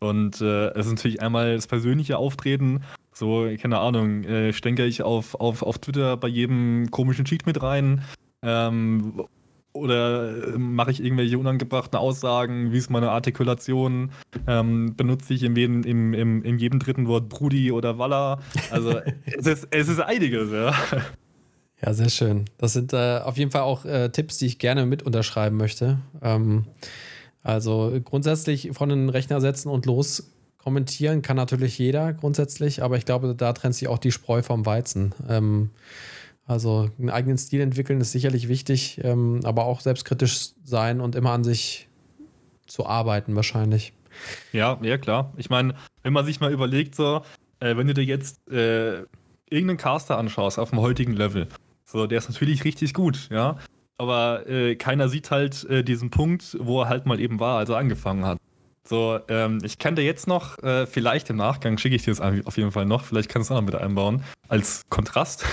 [0.00, 2.82] Und äh, es ist natürlich einmal das persönliche Auftreten,
[3.12, 7.62] so, keine Ahnung, äh, stänke ich auf, auf, auf Twitter bei jedem komischen Cheat mit
[7.62, 8.02] rein.
[8.42, 9.24] Ähm,
[9.72, 12.72] oder äh, mache ich irgendwelche unangebrachten Aussagen?
[12.72, 14.10] Wie ist meine Artikulation?
[14.46, 18.40] Ähm, benutze ich in jedem, im, im, in jedem dritten Wort Brudi oder Walla?
[18.70, 20.74] Also es, ist, es ist einiges, ja.
[21.82, 22.44] Ja, sehr schön.
[22.58, 25.98] Das sind äh, auf jeden Fall auch äh, Tipps, die ich gerne mit unterschreiben möchte.
[26.20, 26.66] Ähm,
[27.42, 33.06] also grundsätzlich von den Rechner setzen und los kommentieren kann natürlich jeder grundsätzlich, aber ich
[33.06, 35.14] glaube, da trennt sich auch die Spreu vom Weizen.
[35.26, 35.70] Ähm,
[36.50, 41.30] also einen eigenen Stil entwickeln ist sicherlich wichtig, ähm, aber auch selbstkritisch sein und immer
[41.30, 41.88] an sich
[42.66, 43.92] zu arbeiten wahrscheinlich.
[44.52, 45.32] Ja, ja klar.
[45.36, 47.22] Ich meine, wenn man sich mal überlegt, so,
[47.60, 49.04] äh, wenn du dir jetzt äh,
[49.48, 51.46] irgendeinen Caster anschaust auf dem heutigen Level,
[51.84, 53.56] so, der ist natürlich richtig gut, ja.
[53.96, 57.68] Aber äh, keiner sieht halt äh, diesen Punkt, wo er halt mal eben war, als
[57.68, 58.38] er angefangen hat.
[58.82, 62.20] So, ähm, ich kann dir jetzt noch, äh, vielleicht im Nachgang schicke ich dir das
[62.20, 65.44] auf jeden Fall noch, vielleicht kannst du auch noch mit einbauen, als Kontrast.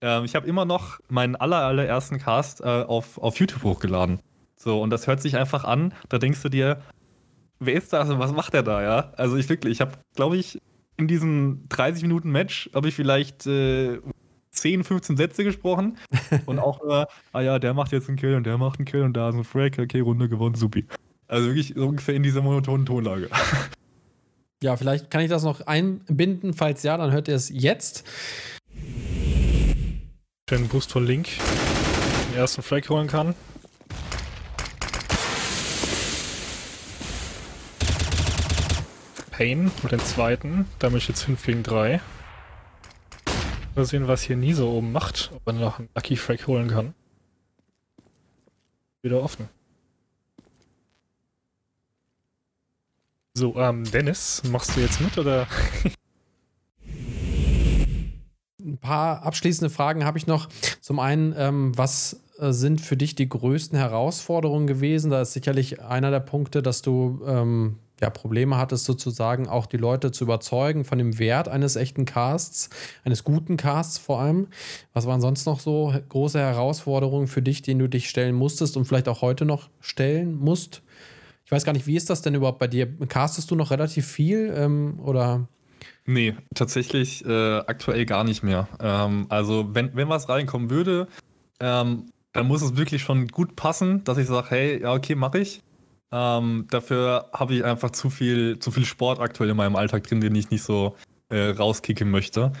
[0.00, 4.20] Ähm, ich habe immer noch meinen aller, allerersten Cast äh, auf, auf YouTube hochgeladen.
[4.56, 6.82] So, und das hört sich einfach an, da denkst du dir,
[7.60, 9.12] wer ist das und was macht er da, ja?
[9.16, 10.60] Also ich wirklich, ich habe, glaube ich,
[10.96, 14.00] in diesem 30 Minuten Match habe ich vielleicht äh,
[14.50, 15.98] 10, 15 Sätze gesprochen
[16.46, 19.02] und auch immer, ah ja, der macht jetzt einen Kill und der macht einen Kill
[19.02, 20.86] und da ist ein Frag, okay, Runde gewonnen, supi.
[21.28, 23.28] Also wirklich ungefähr in dieser monotonen Tonlage.
[24.62, 26.52] Ja, vielleicht kann ich das noch einbinden.
[26.52, 28.04] Falls ja, dann hört ihr es jetzt.
[30.48, 31.28] Schönen Boost von Link.
[32.30, 33.34] Den ersten Flag holen kann.
[39.30, 40.66] Pain und den zweiten.
[40.78, 42.00] Damit jetzt 5 gegen 3.
[43.74, 45.32] Mal sehen, was hier nie so oben macht.
[45.34, 46.94] Ob man noch einen Lucky Frag holen kann.
[49.02, 49.50] Wieder offen.
[53.34, 55.46] So, ähm, Dennis, machst du jetzt mit oder?
[58.78, 60.48] Ein paar abschließende Fragen habe ich noch.
[60.80, 65.10] Zum einen, ähm, was äh, sind für dich die größten Herausforderungen gewesen?
[65.10, 69.76] Da ist sicherlich einer der Punkte, dass du ähm, ja, Probleme hattest, sozusagen auch die
[69.76, 72.70] Leute zu überzeugen von dem Wert eines echten Casts,
[73.04, 74.46] eines guten Casts vor allem.
[74.92, 78.84] Was waren sonst noch so große Herausforderungen für dich, denen du dich stellen musstest und
[78.84, 80.82] vielleicht auch heute noch stellen musst?
[81.44, 82.86] Ich weiß gar nicht, wie ist das denn überhaupt bei dir?
[83.08, 85.48] Castest du noch relativ viel ähm, oder?
[86.10, 88.66] Nee, tatsächlich äh, aktuell gar nicht mehr.
[88.80, 91.06] Ähm, also, wenn, wenn was reinkommen würde,
[91.60, 95.40] ähm, dann muss es wirklich schon gut passen, dass ich sage, hey, ja, okay, mache
[95.40, 95.60] ich.
[96.10, 100.22] Ähm, dafür habe ich einfach zu viel, zu viel Sport aktuell in meinem Alltag drin,
[100.22, 100.96] den ich nicht so
[101.28, 102.54] äh, rauskicken möchte.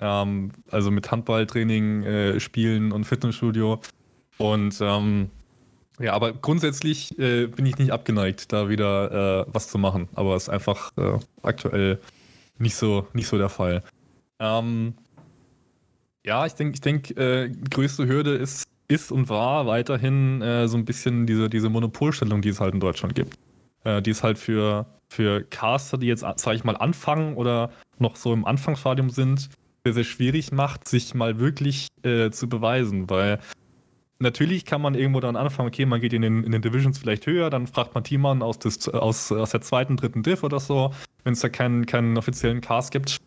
[0.00, 3.80] Ähm, also mit Handballtraining, äh, Spielen und Fitnessstudio.
[4.38, 5.30] Und ähm,
[6.00, 10.08] ja, aber grundsätzlich äh, bin ich nicht abgeneigt, da wieder äh, was zu machen.
[10.14, 12.00] Aber es ist einfach äh, aktuell
[12.58, 13.82] nicht so, nicht so der Fall.
[14.38, 14.94] Ähm,
[16.24, 20.76] ja, ich denke, ich denk, äh, größte Hürde ist, ist und war weiterhin äh, so
[20.76, 23.38] ein bisschen diese, diese Monopolstellung, die es halt in Deutschland gibt.
[23.84, 28.16] Äh, die es halt für, für Caster, die jetzt, sage ich mal, anfangen oder noch
[28.16, 29.48] so im Anfangsstadium sind,
[29.84, 33.38] sehr, sehr schwierig macht, sich mal wirklich äh, zu beweisen, weil
[34.18, 37.26] natürlich kann man irgendwo dann anfangen, okay, man geht in den, in den Divisions vielleicht
[37.26, 40.92] höher, dann fragt man Teamern aus, des, aus, aus der zweiten, dritten Div oder so,
[41.24, 43.18] wenn es da keinen, keinen offiziellen Cast gibt.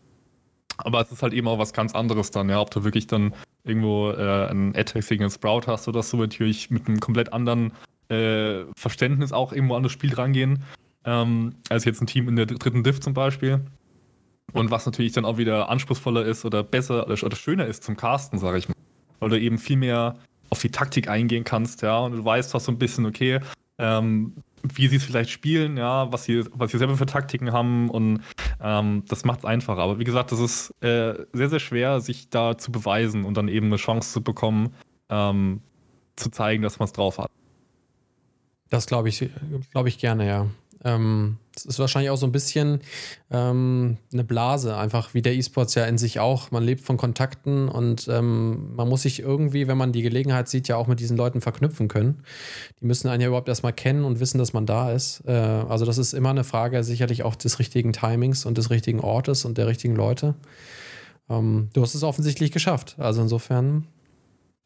[0.78, 3.34] Aber es ist halt eben auch was ganz anderes dann, ja, ob du wirklich dann
[3.64, 7.72] irgendwo äh, einen Attack gegen einen Sprout hast oder so, natürlich mit einem komplett anderen
[8.10, 10.64] äh, Verständnis auch irgendwo an das Spiel rangehen,
[11.06, 13.62] ähm, als jetzt ein Team in der dritten Div zum Beispiel.
[14.54, 17.96] Und was natürlich dann auch wieder anspruchsvoller ist oder besser oder, oder schöner ist zum
[17.96, 18.76] Casten, sage ich mal.
[19.20, 20.18] Weil du eben viel mehr
[20.52, 23.40] auf die Taktik eingehen kannst, ja, und du weißt was so ein bisschen, okay,
[23.80, 27.90] ähm, wie sie es vielleicht spielen, ja, was sie, was sie selber für Taktiken haben
[27.90, 28.22] und
[28.62, 29.82] ähm, das macht es einfacher.
[29.82, 33.48] Aber wie gesagt, das ist äh, sehr, sehr schwer, sich da zu beweisen und dann
[33.48, 34.76] eben eine Chance zu bekommen,
[35.10, 35.62] ähm,
[36.16, 37.32] zu zeigen, dass man es drauf hat.
[38.70, 39.30] Das glaube ich,
[39.72, 40.48] glaube ich gerne, ja.
[40.84, 42.80] Ähm, es ist wahrscheinlich auch so ein bisschen
[43.30, 46.52] ähm, eine Blase, einfach wie der E-Sports ja in sich auch.
[46.52, 50.68] Man lebt von Kontakten und ähm, man muss sich irgendwie, wenn man die Gelegenheit sieht,
[50.68, 52.24] ja auch mit diesen Leuten verknüpfen können.
[52.80, 55.24] Die müssen einen ja überhaupt erstmal kennen und wissen, dass man da ist.
[55.28, 59.02] Äh, also, das ist immer eine Frage sicherlich auch des richtigen Timings und des richtigen
[59.02, 60.36] Ortes und der richtigen Leute.
[61.30, 62.96] Ähm, du hast es offensichtlich geschafft.
[62.98, 63.88] Also, insofern.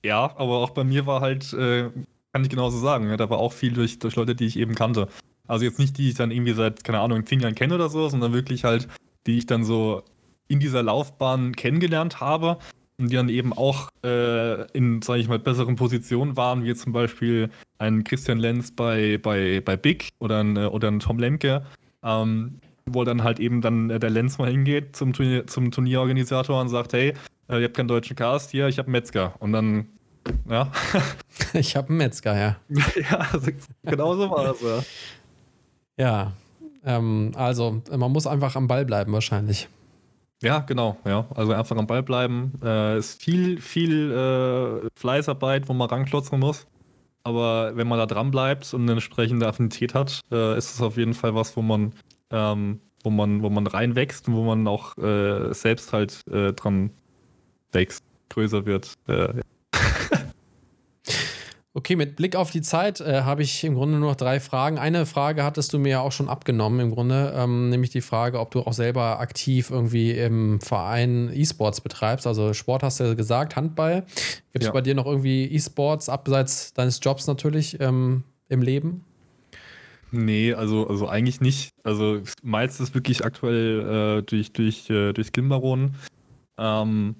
[0.04, 1.51] Ja, aber auch bei mir war halt.
[1.54, 1.89] Äh
[2.36, 3.08] kann ich genauso sagen.
[3.08, 5.08] Ja, da war auch viel durch, durch Leute, die ich eben kannte.
[5.47, 8.10] Also jetzt nicht die ich dann irgendwie seit, keine Ahnung, zehn Jahren kenne oder so,
[8.10, 8.88] sondern wirklich halt,
[9.27, 10.03] die ich dann so
[10.47, 12.58] in dieser Laufbahn kennengelernt habe
[12.97, 16.93] und die dann eben auch äh, in, sage ich mal, besseren Positionen waren, wie zum
[16.93, 21.65] Beispiel ein Christian Lenz bei, bei, bei Big oder ein, oder ein Tom Lemke,
[22.03, 26.69] ähm, wo dann halt eben dann der Lenz mal hingeht zum, Turnier, zum Turnierorganisator und
[26.69, 27.13] sagt, hey,
[27.49, 29.34] äh, ihr habt keinen deutschen Cast, hier, ich habe Metzger.
[29.39, 29.88] Und dann,
[30.49, 30.71] ja.
[31.53, 32.55] ich habe einen Metzger, ja.
[33.10, 33.51] ja, also,
[33.84, 34.84] genau so war es, ja.
[35.97, 36.34] Ja,
[36.84, 39.67] ähm, also man muss einfach am Ball bleiben wahrscheinlich.
[40.41, 41.25] Ja, genau, ja.
[41.34, 42.53] Also einfach am Ball bleiben.
[42.62, 46.67] Äh, ist viel, viel äh, Fleißarbeit, wo man ranklotzen muss.
[47.23, 50.97] Aber wenn man da dran bleibt und eine entsprechende Affinität hat, äh, ist es auf
[50.97, 51.93] jeden Fall was, wo man,
[52.29, 56.91] ähm, wo man, wo man reinwächst und wo man auch äh, selbst halt äh, dran
[57.71, 58.93] wächst, größer wird.
[59.08, 59.41] Äh,
[61.77, 64.79] Okay, mit Blick auf die Zeit äh, habe ich im Grunde nur noch drei Fragen.
[64.79, 68.39] Eine Frage hattest du mir ja auch schon abgenommen im Grunde, ähm, nämlich die Frage,
[68.39, 72.27] ob du auch selber aktiv irgendwie im Verein E-Sports betreibst.
[72.27, 74.05] Also Sport hast du ja gesagt, Handball.
[74.53, 74.71] Gibt es ja.
[74.71, 79.03] bei dir noch irgendwie E-Sports, abseits deines Jobs natürlich, ähm, im Leben?
[80.11, 81.71] Nee, also, also eigentlich nicht.
[81.83, 85.95] Also meistens wirklich aktuell äh, durch, durch, äh, durch Glimbaron.
[86.57, 87.15] Ähm,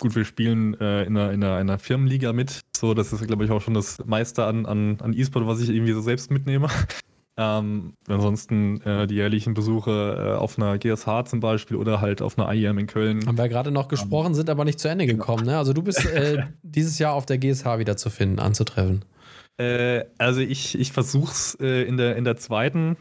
[0.00, 2.60] gut, wir spielen äh, in, einer, in, einer, einer Firmenliga mit.
[2.76, 5.70] So, das ist, glaube ich, auch schon das meiste an, an, an E-Sport, was ich
[5.70, 6.68] irgendwie so selbst mitnehme.
[7.36, 12.38] Ähm, ansonsten äh, die jährlichen Besuche äh, auf einer GSH zum Beispiel oder halt auf
[12.38, 13.26] einer IEM in Köln.
[13.26, 15.20] Haben wir gerade noch gesprochen, sind aber nicht zu Ende genau.
[15.20, 15.46] gekommen.
[15.46, 15.56] Ne?
[15.56, 19.06] Also du bist äh, dieses Jahr auf der GSH wieder zu finden, anzutreffen.
[19.56, 22.98] Äh, also ich, ich versuche es äh, in, der, in der zweiten.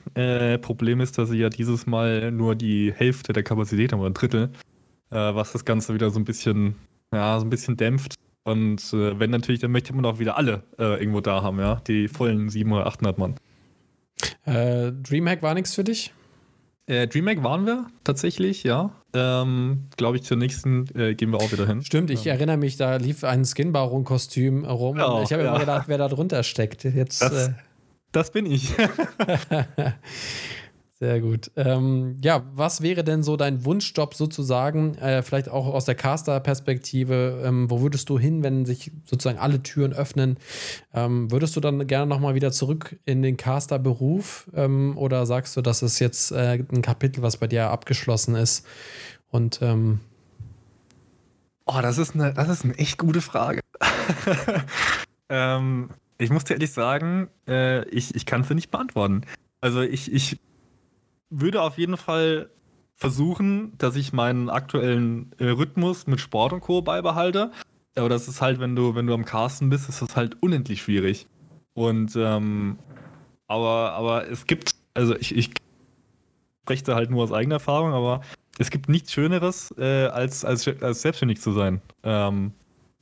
[0.61, 4.13] Problem ist, dass sie ja dieses Mal nur die Hälfte der Kapazität haben oder ein
[4.13, 4.51] Drittel,
[5.09, 6.75] was das Ganze wieder so ein bisschen
[7.13, 8.15] ja, so ein bisschen dämpft.
[8.43, 11.81] Und äh, wenn natürlich, dann möchte man auch wieder alle äh, irgendwo da haben, ja,
[11.87, 13.35] die vollen 700 oder 800 Mann.
[14.45, 16.13] Äh, Dreamhack war nichts für dich?
[16.87, 18.91] Äh, Dreamhack waren wir tatsächlich, ja.
[19.13, 21.83] Ähm, Glaube ich, zur nächsten äh, gehen wir auch wieder hin.
[21.83, 22.33] Stimmt, ich ähm.
[22.33, 24.97] erinnere mich, da lief ein Skinbaron-Kostüm rum.
[24.97, 25.49] Ja, ich habe ja.
[25.49, 26.83] immer gedacht, wer da drunter steckt.
[26.83, 27.53] Jetzt, das, äh,
[28.11, 28.73] das bin ich.
[31.01, 31.49] Sehr gut.
[31.55, 37.41] Ähm, ja, was wäre denn so dein Wunschjob sozusagen, äh, vielleicht auch aus der Caster-Perspektive?
[37.45, 40.37] Ähm, wo würdest du hin, wenn sich sozusagen alle Türen öffnen?
[40.93, 44.49] Ähm, würdest du dann gerne nochmal wieder zurück in den Caster-Beruf?
[44.53, 48.65] Ähm, oder sagst du, das ist jetzt äh, ein Kapitel, was bei dir abgeschlossen ist?
[49.29, 50.01] Und ähm,
[51.65, 53.61] Oh, das ist eine, das ist eine echt gute Frage.
[55.29, 59.21] ähm, ich muss dir ehrlich sagen, äh, ich, ich kann dir nicht beantworten.
[59.61, 60.39] Also ich, ich
[61.29, 62.49] würde auf jeden Fall
[62.95, 66.81] versuchen, dass ich meinen aktuellen äh, Rhythmus mit Sport und Co.
[66.81, 67.51] beibehalte.
[67.95, 70.81] Aber das ist halt, wenn du, wenn du am Casten bist, ist das halt unendlich
[70.81, 71.27] schwierig.
[71.73, 72.77] Und ähm,
[73.47, 75.51] aber, aber es gibt, also ich, ich
[76.63, 78.21] spreche da halt nur aus eigener Erfahrung, aber
[78.59, 81.81] es gibt nichts Schöneres, äh, als, als, als selbstständig zu sein.
[82.03, 82.51] Ähm,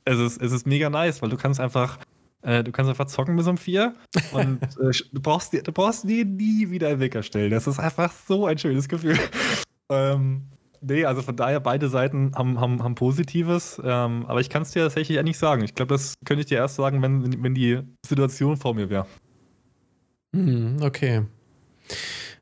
[0.04, 1.98] es, ist, es ist mega nice, weil du kannst einfach
[2.42, 3.94] äh, du kannst einfach zocken bis um vier
[4.32, 7.50] und äh, du brauchst, du brauchst nie, nie wieder einen Wecker stellen.
[7.50, 9.18] Das ist einfach so ein schönes Gefühl.
[9.90, 10.48] ähm,
[10.80, 13.80] nee, also von daher, beide Seiten haben, haben, haben Positives.
[13.84, 15.62] Ähm, aber ich kann es dir tatsächlich ja nicht sagen.
[15.64, 19.06] Ich glaube, das könnte ich dir erst sagen, wenn, wenn die Situation vor mir wäre.
[20.34, 21.24] Hm, okay.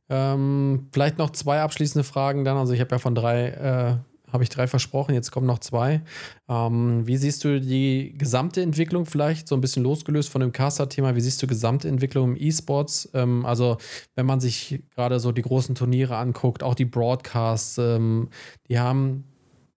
[0.09, 2.56] Ähm, vielleicht noch zwei abschließende Fragen dann.
[2.56, 3.96] Also ich habe ja von drei äh,
[4.33, 6.03] habe ich drei versprochen, jetzt kommen noch zwei.
[6.49, 11.15] Ähm, wie siehst du die gesamte Entwicklung vielleicht, so ein bisschen losgelöst von dem Caster-Thema,
[11.15, 13.11] wie siehst du gesamte Entwicklung im E-Sports?
[13.15, 13.79] Ähm, also
[14.15, 18.29] wenn man sich gerade so die großen Turniere anguckt, auch die Broadcasts, ähm,
[18.69, 19.25] die haben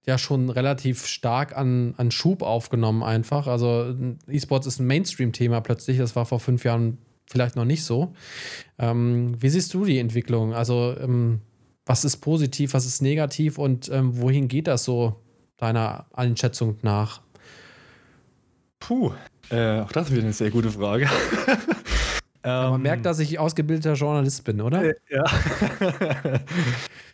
[0.06, 3.48] ja schon relativ stark an, an Schub aufgenommen einfach.
[3.48, 3.96] Also
[4.28, 6.98] E-Sports ist ein Mainstream-Thema plötzlich, das war vor fünf Jahren
[7.30, 8.14] vielleicht noch nicht so.
[8.80, 10.54] Ähm, wie siehst du die Entwicklung?
[10.54, 11.42] Also ähm,
[11.90, 15.16] was ist positiv, was ist negativ und ähm, wohin geht das so
[15.58, 17.22] deiner Einschätzung nach?
[18.80, 19.12] Puh,
[19.50, 21.10] äh, auch das ist wieder eine sehr gute Frage.
[22.44, 24.84] man ähm, merkt, dass ich ausgebildeter Journalist bin, oder?
[24.84, 25.26] Äh, ja.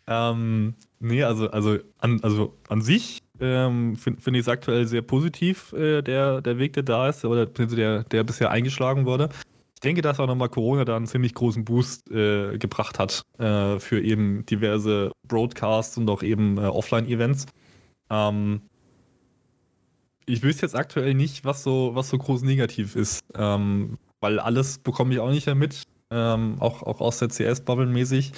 [0.32, 5.04] ähm, nee, also, also, an, also an sich ähm, finde find ich es aktuell sehr
[5.04, 9.30] positiv, äh, der, der Weg, der da ist, oder der, der bisher eingeschlagen wurde
[9.86, 14.02] denke, dass auch nochmal Corona da einen ziemlich großen Boost äh, gebracht hat äh, für
[14.02, 17.46] eben diverse Broadcasts und auch eben äh, Offline-Events.
[18.10, 18.62] Ähm,
[20.26, 24.80] ich wüsste jetzt aktuell nicht, was so, was so groß negativ ist, ähm, weil alles
[24.80, 28.34] bekomme ich auch nicht mehr mit, ähm, auch, auch aus der CS-Bubble mäßig.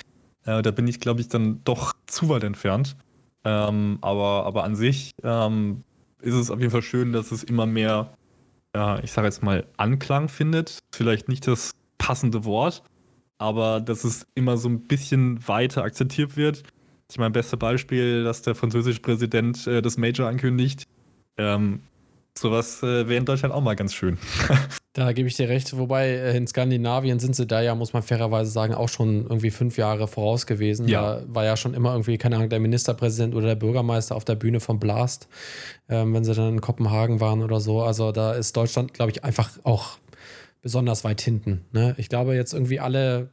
[0.45, 2.97] Äh, da bin ich, glaube ich, dann doch zu weit entfernt.
[3.45, 5.83] Ähm, aber, aber an sich ähm,
[6.21, 8.16] ist es auf jeden Fall schön, dass es immer mehr
[8.77, 10.77] ja, ich sage jetzt mal, Anklang findet.
[10.91, 12.83] Vielleicht nicht das passende Wort,
[13.39, 16.61] aber dass es immer so ein bisschen weiter akzeptiert wird.
[17.09, 20.83] Ich meine, beste Beispiel, dass der französische Präsident äh, das Major ankündigt.
[21.37, 21.81] Ähm,
[22.37, 24.17] sowas äh, wäre in Deutschland auch mal ganz schön.
[24.97, 25.77] Da gebe ich dir recht.
[25.77, 29.51] Wobei äh, in Skandinavien sind sie da ja, muss man fairerweise sagen, auch schon irgendwie
[29.51, 30.87] fünf Jahre voraus gewesen.
[30.87, 31.17] Ja.
[31.17, 34.33] Da war ja schon immer irgendwie, keine Ahnung, der Ministerpräsident oder der Bürgermeister auf der
[34.33, 35.27] Bühne vom Blast,
[35.87, 37.83] ähm, wenn sie dann in Kopenhagen waren oder so.
[37.83, 39.99] Also da ist Deutschland, glaube ich, einfach auch
[40.63, 41.65] besonders weit hinten.
[41.73, 41.93] Ne?
[41.99, 43.29] Ich glaube, jetzt irgendwie alle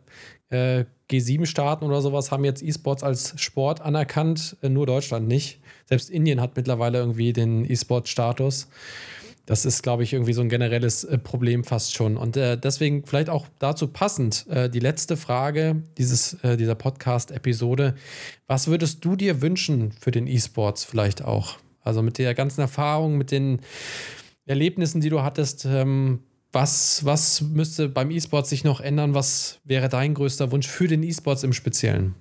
[0.51, 5.61] äh, G7-Staaten oder sowas haben jetzt E-Sports als Sport anerkannt, äh, nur Deutschland nicht.
[5.87, 8.69] Selbst Indien hat mittlerweile irgendwie den E-Sport-Status.
[9.47, 12.17] Das ist, glaube ich, irgendwie so ein generelles äh, Problem fast schon.
[12.17, 17.95] Und äh, deswegen vielleicht auch dazu passend äh, die letzte Frage dieses, äh, dieser Podcast-Episode.
[18.47, 21.59] Was würdest du dir wünschen für den E-Sports vielleicht auch?
[21.83, 23.61] Also mit der ganzen Erfahrung, mit den
[24.47, 26.21] Erlebnissen, die du hattest, ähm,
[26.55, 29.15] was, was müsste beim E-Sport sich noch ändern?
[29.15, 32.15] Was wäre dein größter Wunsch für den E-Sports im Speziellen?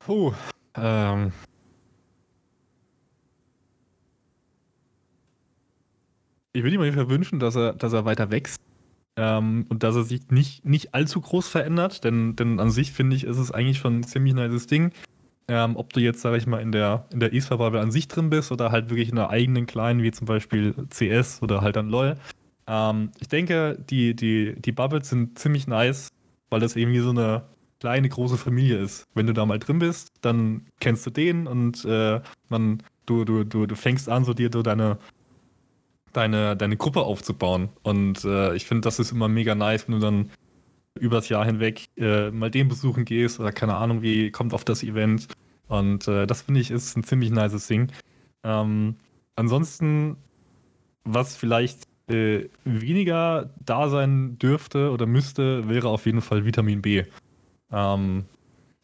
[0.00, 0.32] Puh,
[0.74, 1.32] ähm.
[6.52, 8.60] Ich würde ihm auf jeden Fall wünschen, dass er, dass er weiter wächst.
[9.16, 13.14] Ähm, und dass er sich nicht, nicht allzu groß verändert, denn, denn an sich finde
[13.14, 14.92] ich, ist es eigentlich schon ein ziemlich nices Ding.
[15.48, 18.30] Ähm, ob du jetzt, sage ich mal, in der, in der E-Sport-Bubble an sich drin
[18.30, 21.88] bist oder halt wirklich in einer eigenen kleinen, wie zum Beispiel CS oder halt an
[21.88, 22.16] LOL.
[22.66, 26.08] Ähm, ich denke, die, die, die Bubbles sind ziemlich nice,
[26.50, 27.42] weil das irgendwie so eine
[27.80, 29.06] kleine, große Familie ist.
[29.14, 33.42] Wenn du da mal drin bist, dann kennst du den und äh, man, du, du,
[33.42, 34.98] du, du fängst an, so dir so deine,
[36.12, 37.70] deine, deine Gruppe aufzubauen.
[37.82, 40.30] Und äh, ich finde, das ist immer mega nice, wenn du dann
[40.98, 44.82] übers Jahr hinweg äh, mal den besuchen gehst oder keine Ahnung, wie kommt auf das
[44.82, 45.28] Event.
[45.68, 47.90] Und äh, das finde ich ist ein ziemlich nices Ding.
[48.44, 48.96] Ähm,
[49.36, 50.16] ansonsten,
[51.04, 57.04] was vielleicht äh, weniger da sein dürfte oder müsste, wäre auf jeden Fall Vitamin B.
[57.70, 58.24] Ähm,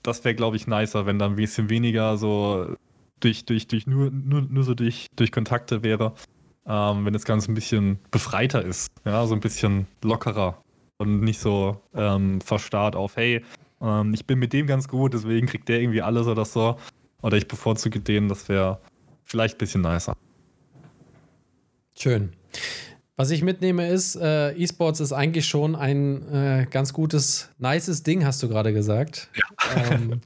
[0.02, 2.74] das wäre, glaube ich, nicer, wenn da ein bisschen weniger so
[3.20, 6.14] durch, durch, durch nur, nur, nur so durch, durch Kontakte wäre.
[6.66, 10.62] Ähm, wenn das Ganze ein bisschen befreiter ist, ja, so ein bisschen lockerer
[10.98, 13.44] und nicht so ähm, verstarrt auf, hey,
[13.80, 16.76] ähm, ich bin mit dem ganz gut, deswegen kriegt der irgendwie alles oder so.
[17.22, 18.80] Oder ich bevorzuge den, das wäre
[19.24, 20.16] vielleicht ein bisschen nicer.
[21.96, 22.32] Schön.
[23.16, 28.24] Was ich mitnehme ist, äh, E-Sports ist eigentlich schon ein äh, ganz gutes, nices Ding,
[28.24, 29.28] hast du gerade gesagt.
[29.34, 29.90] Ja.
[29.90, 30.20] Ähm,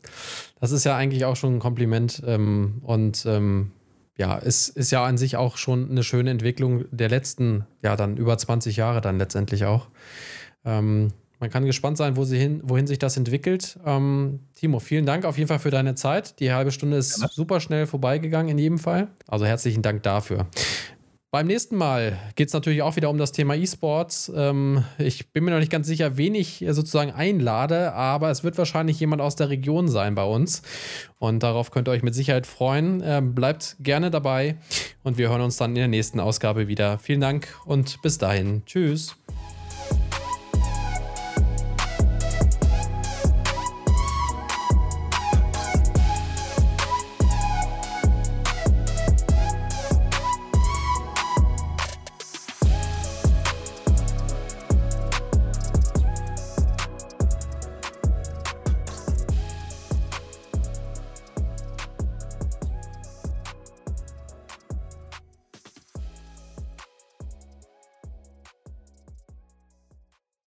[0.60, 2.22] das ist ja eigentlich auch schon ein Kompliment.
[2.26, 3.72] Ähm, und ähm,
[4.18, 8.18] ja, es ist ja an sich auch schon eine schöne Entwicklung der letzten, ja, dann
[8.18, 9.88] über 20 Jahre dann letztendlich auch.
[10.64, 13.76] Ähm, man kann gespannt sein, wo sie hin, wohin sich das entwickelt.
[13.84, 16.38] Ähm, Timo, vielen Dank auf jeden Fall für deine Zeit.
[16.38, 19.08] Die halbe Stunde ist ja, super schnell vorbeigegangen in jedem Fall.
[19.26, 20.46] Also herzlichen Dank dafür.
[21.32, 24.30] Beim nächsten Mal geht es natürlich auch wieder um das Thema E-Sports.
[24.36, 28.58] Ähm, ich bin mir noch nicht ganz sicher, wen ich sozusagen einlade, aber es wird
[28.58, 30.60] wahrscheinlich jemand aus der Region sein bei uns.
[31.18, 33.02] Und darauf könnt ihr euch mit Sicherheit freuen.
[33.02, 34.56] Ähm, bleibt gerne dabei
[35.02, 36.98] und wir hören uns dann in der nächsten Ausgabe wieder.
[36.98, 38.62] Vielen Dank und bis dahin.
[38.66, 39.16] Tschüss.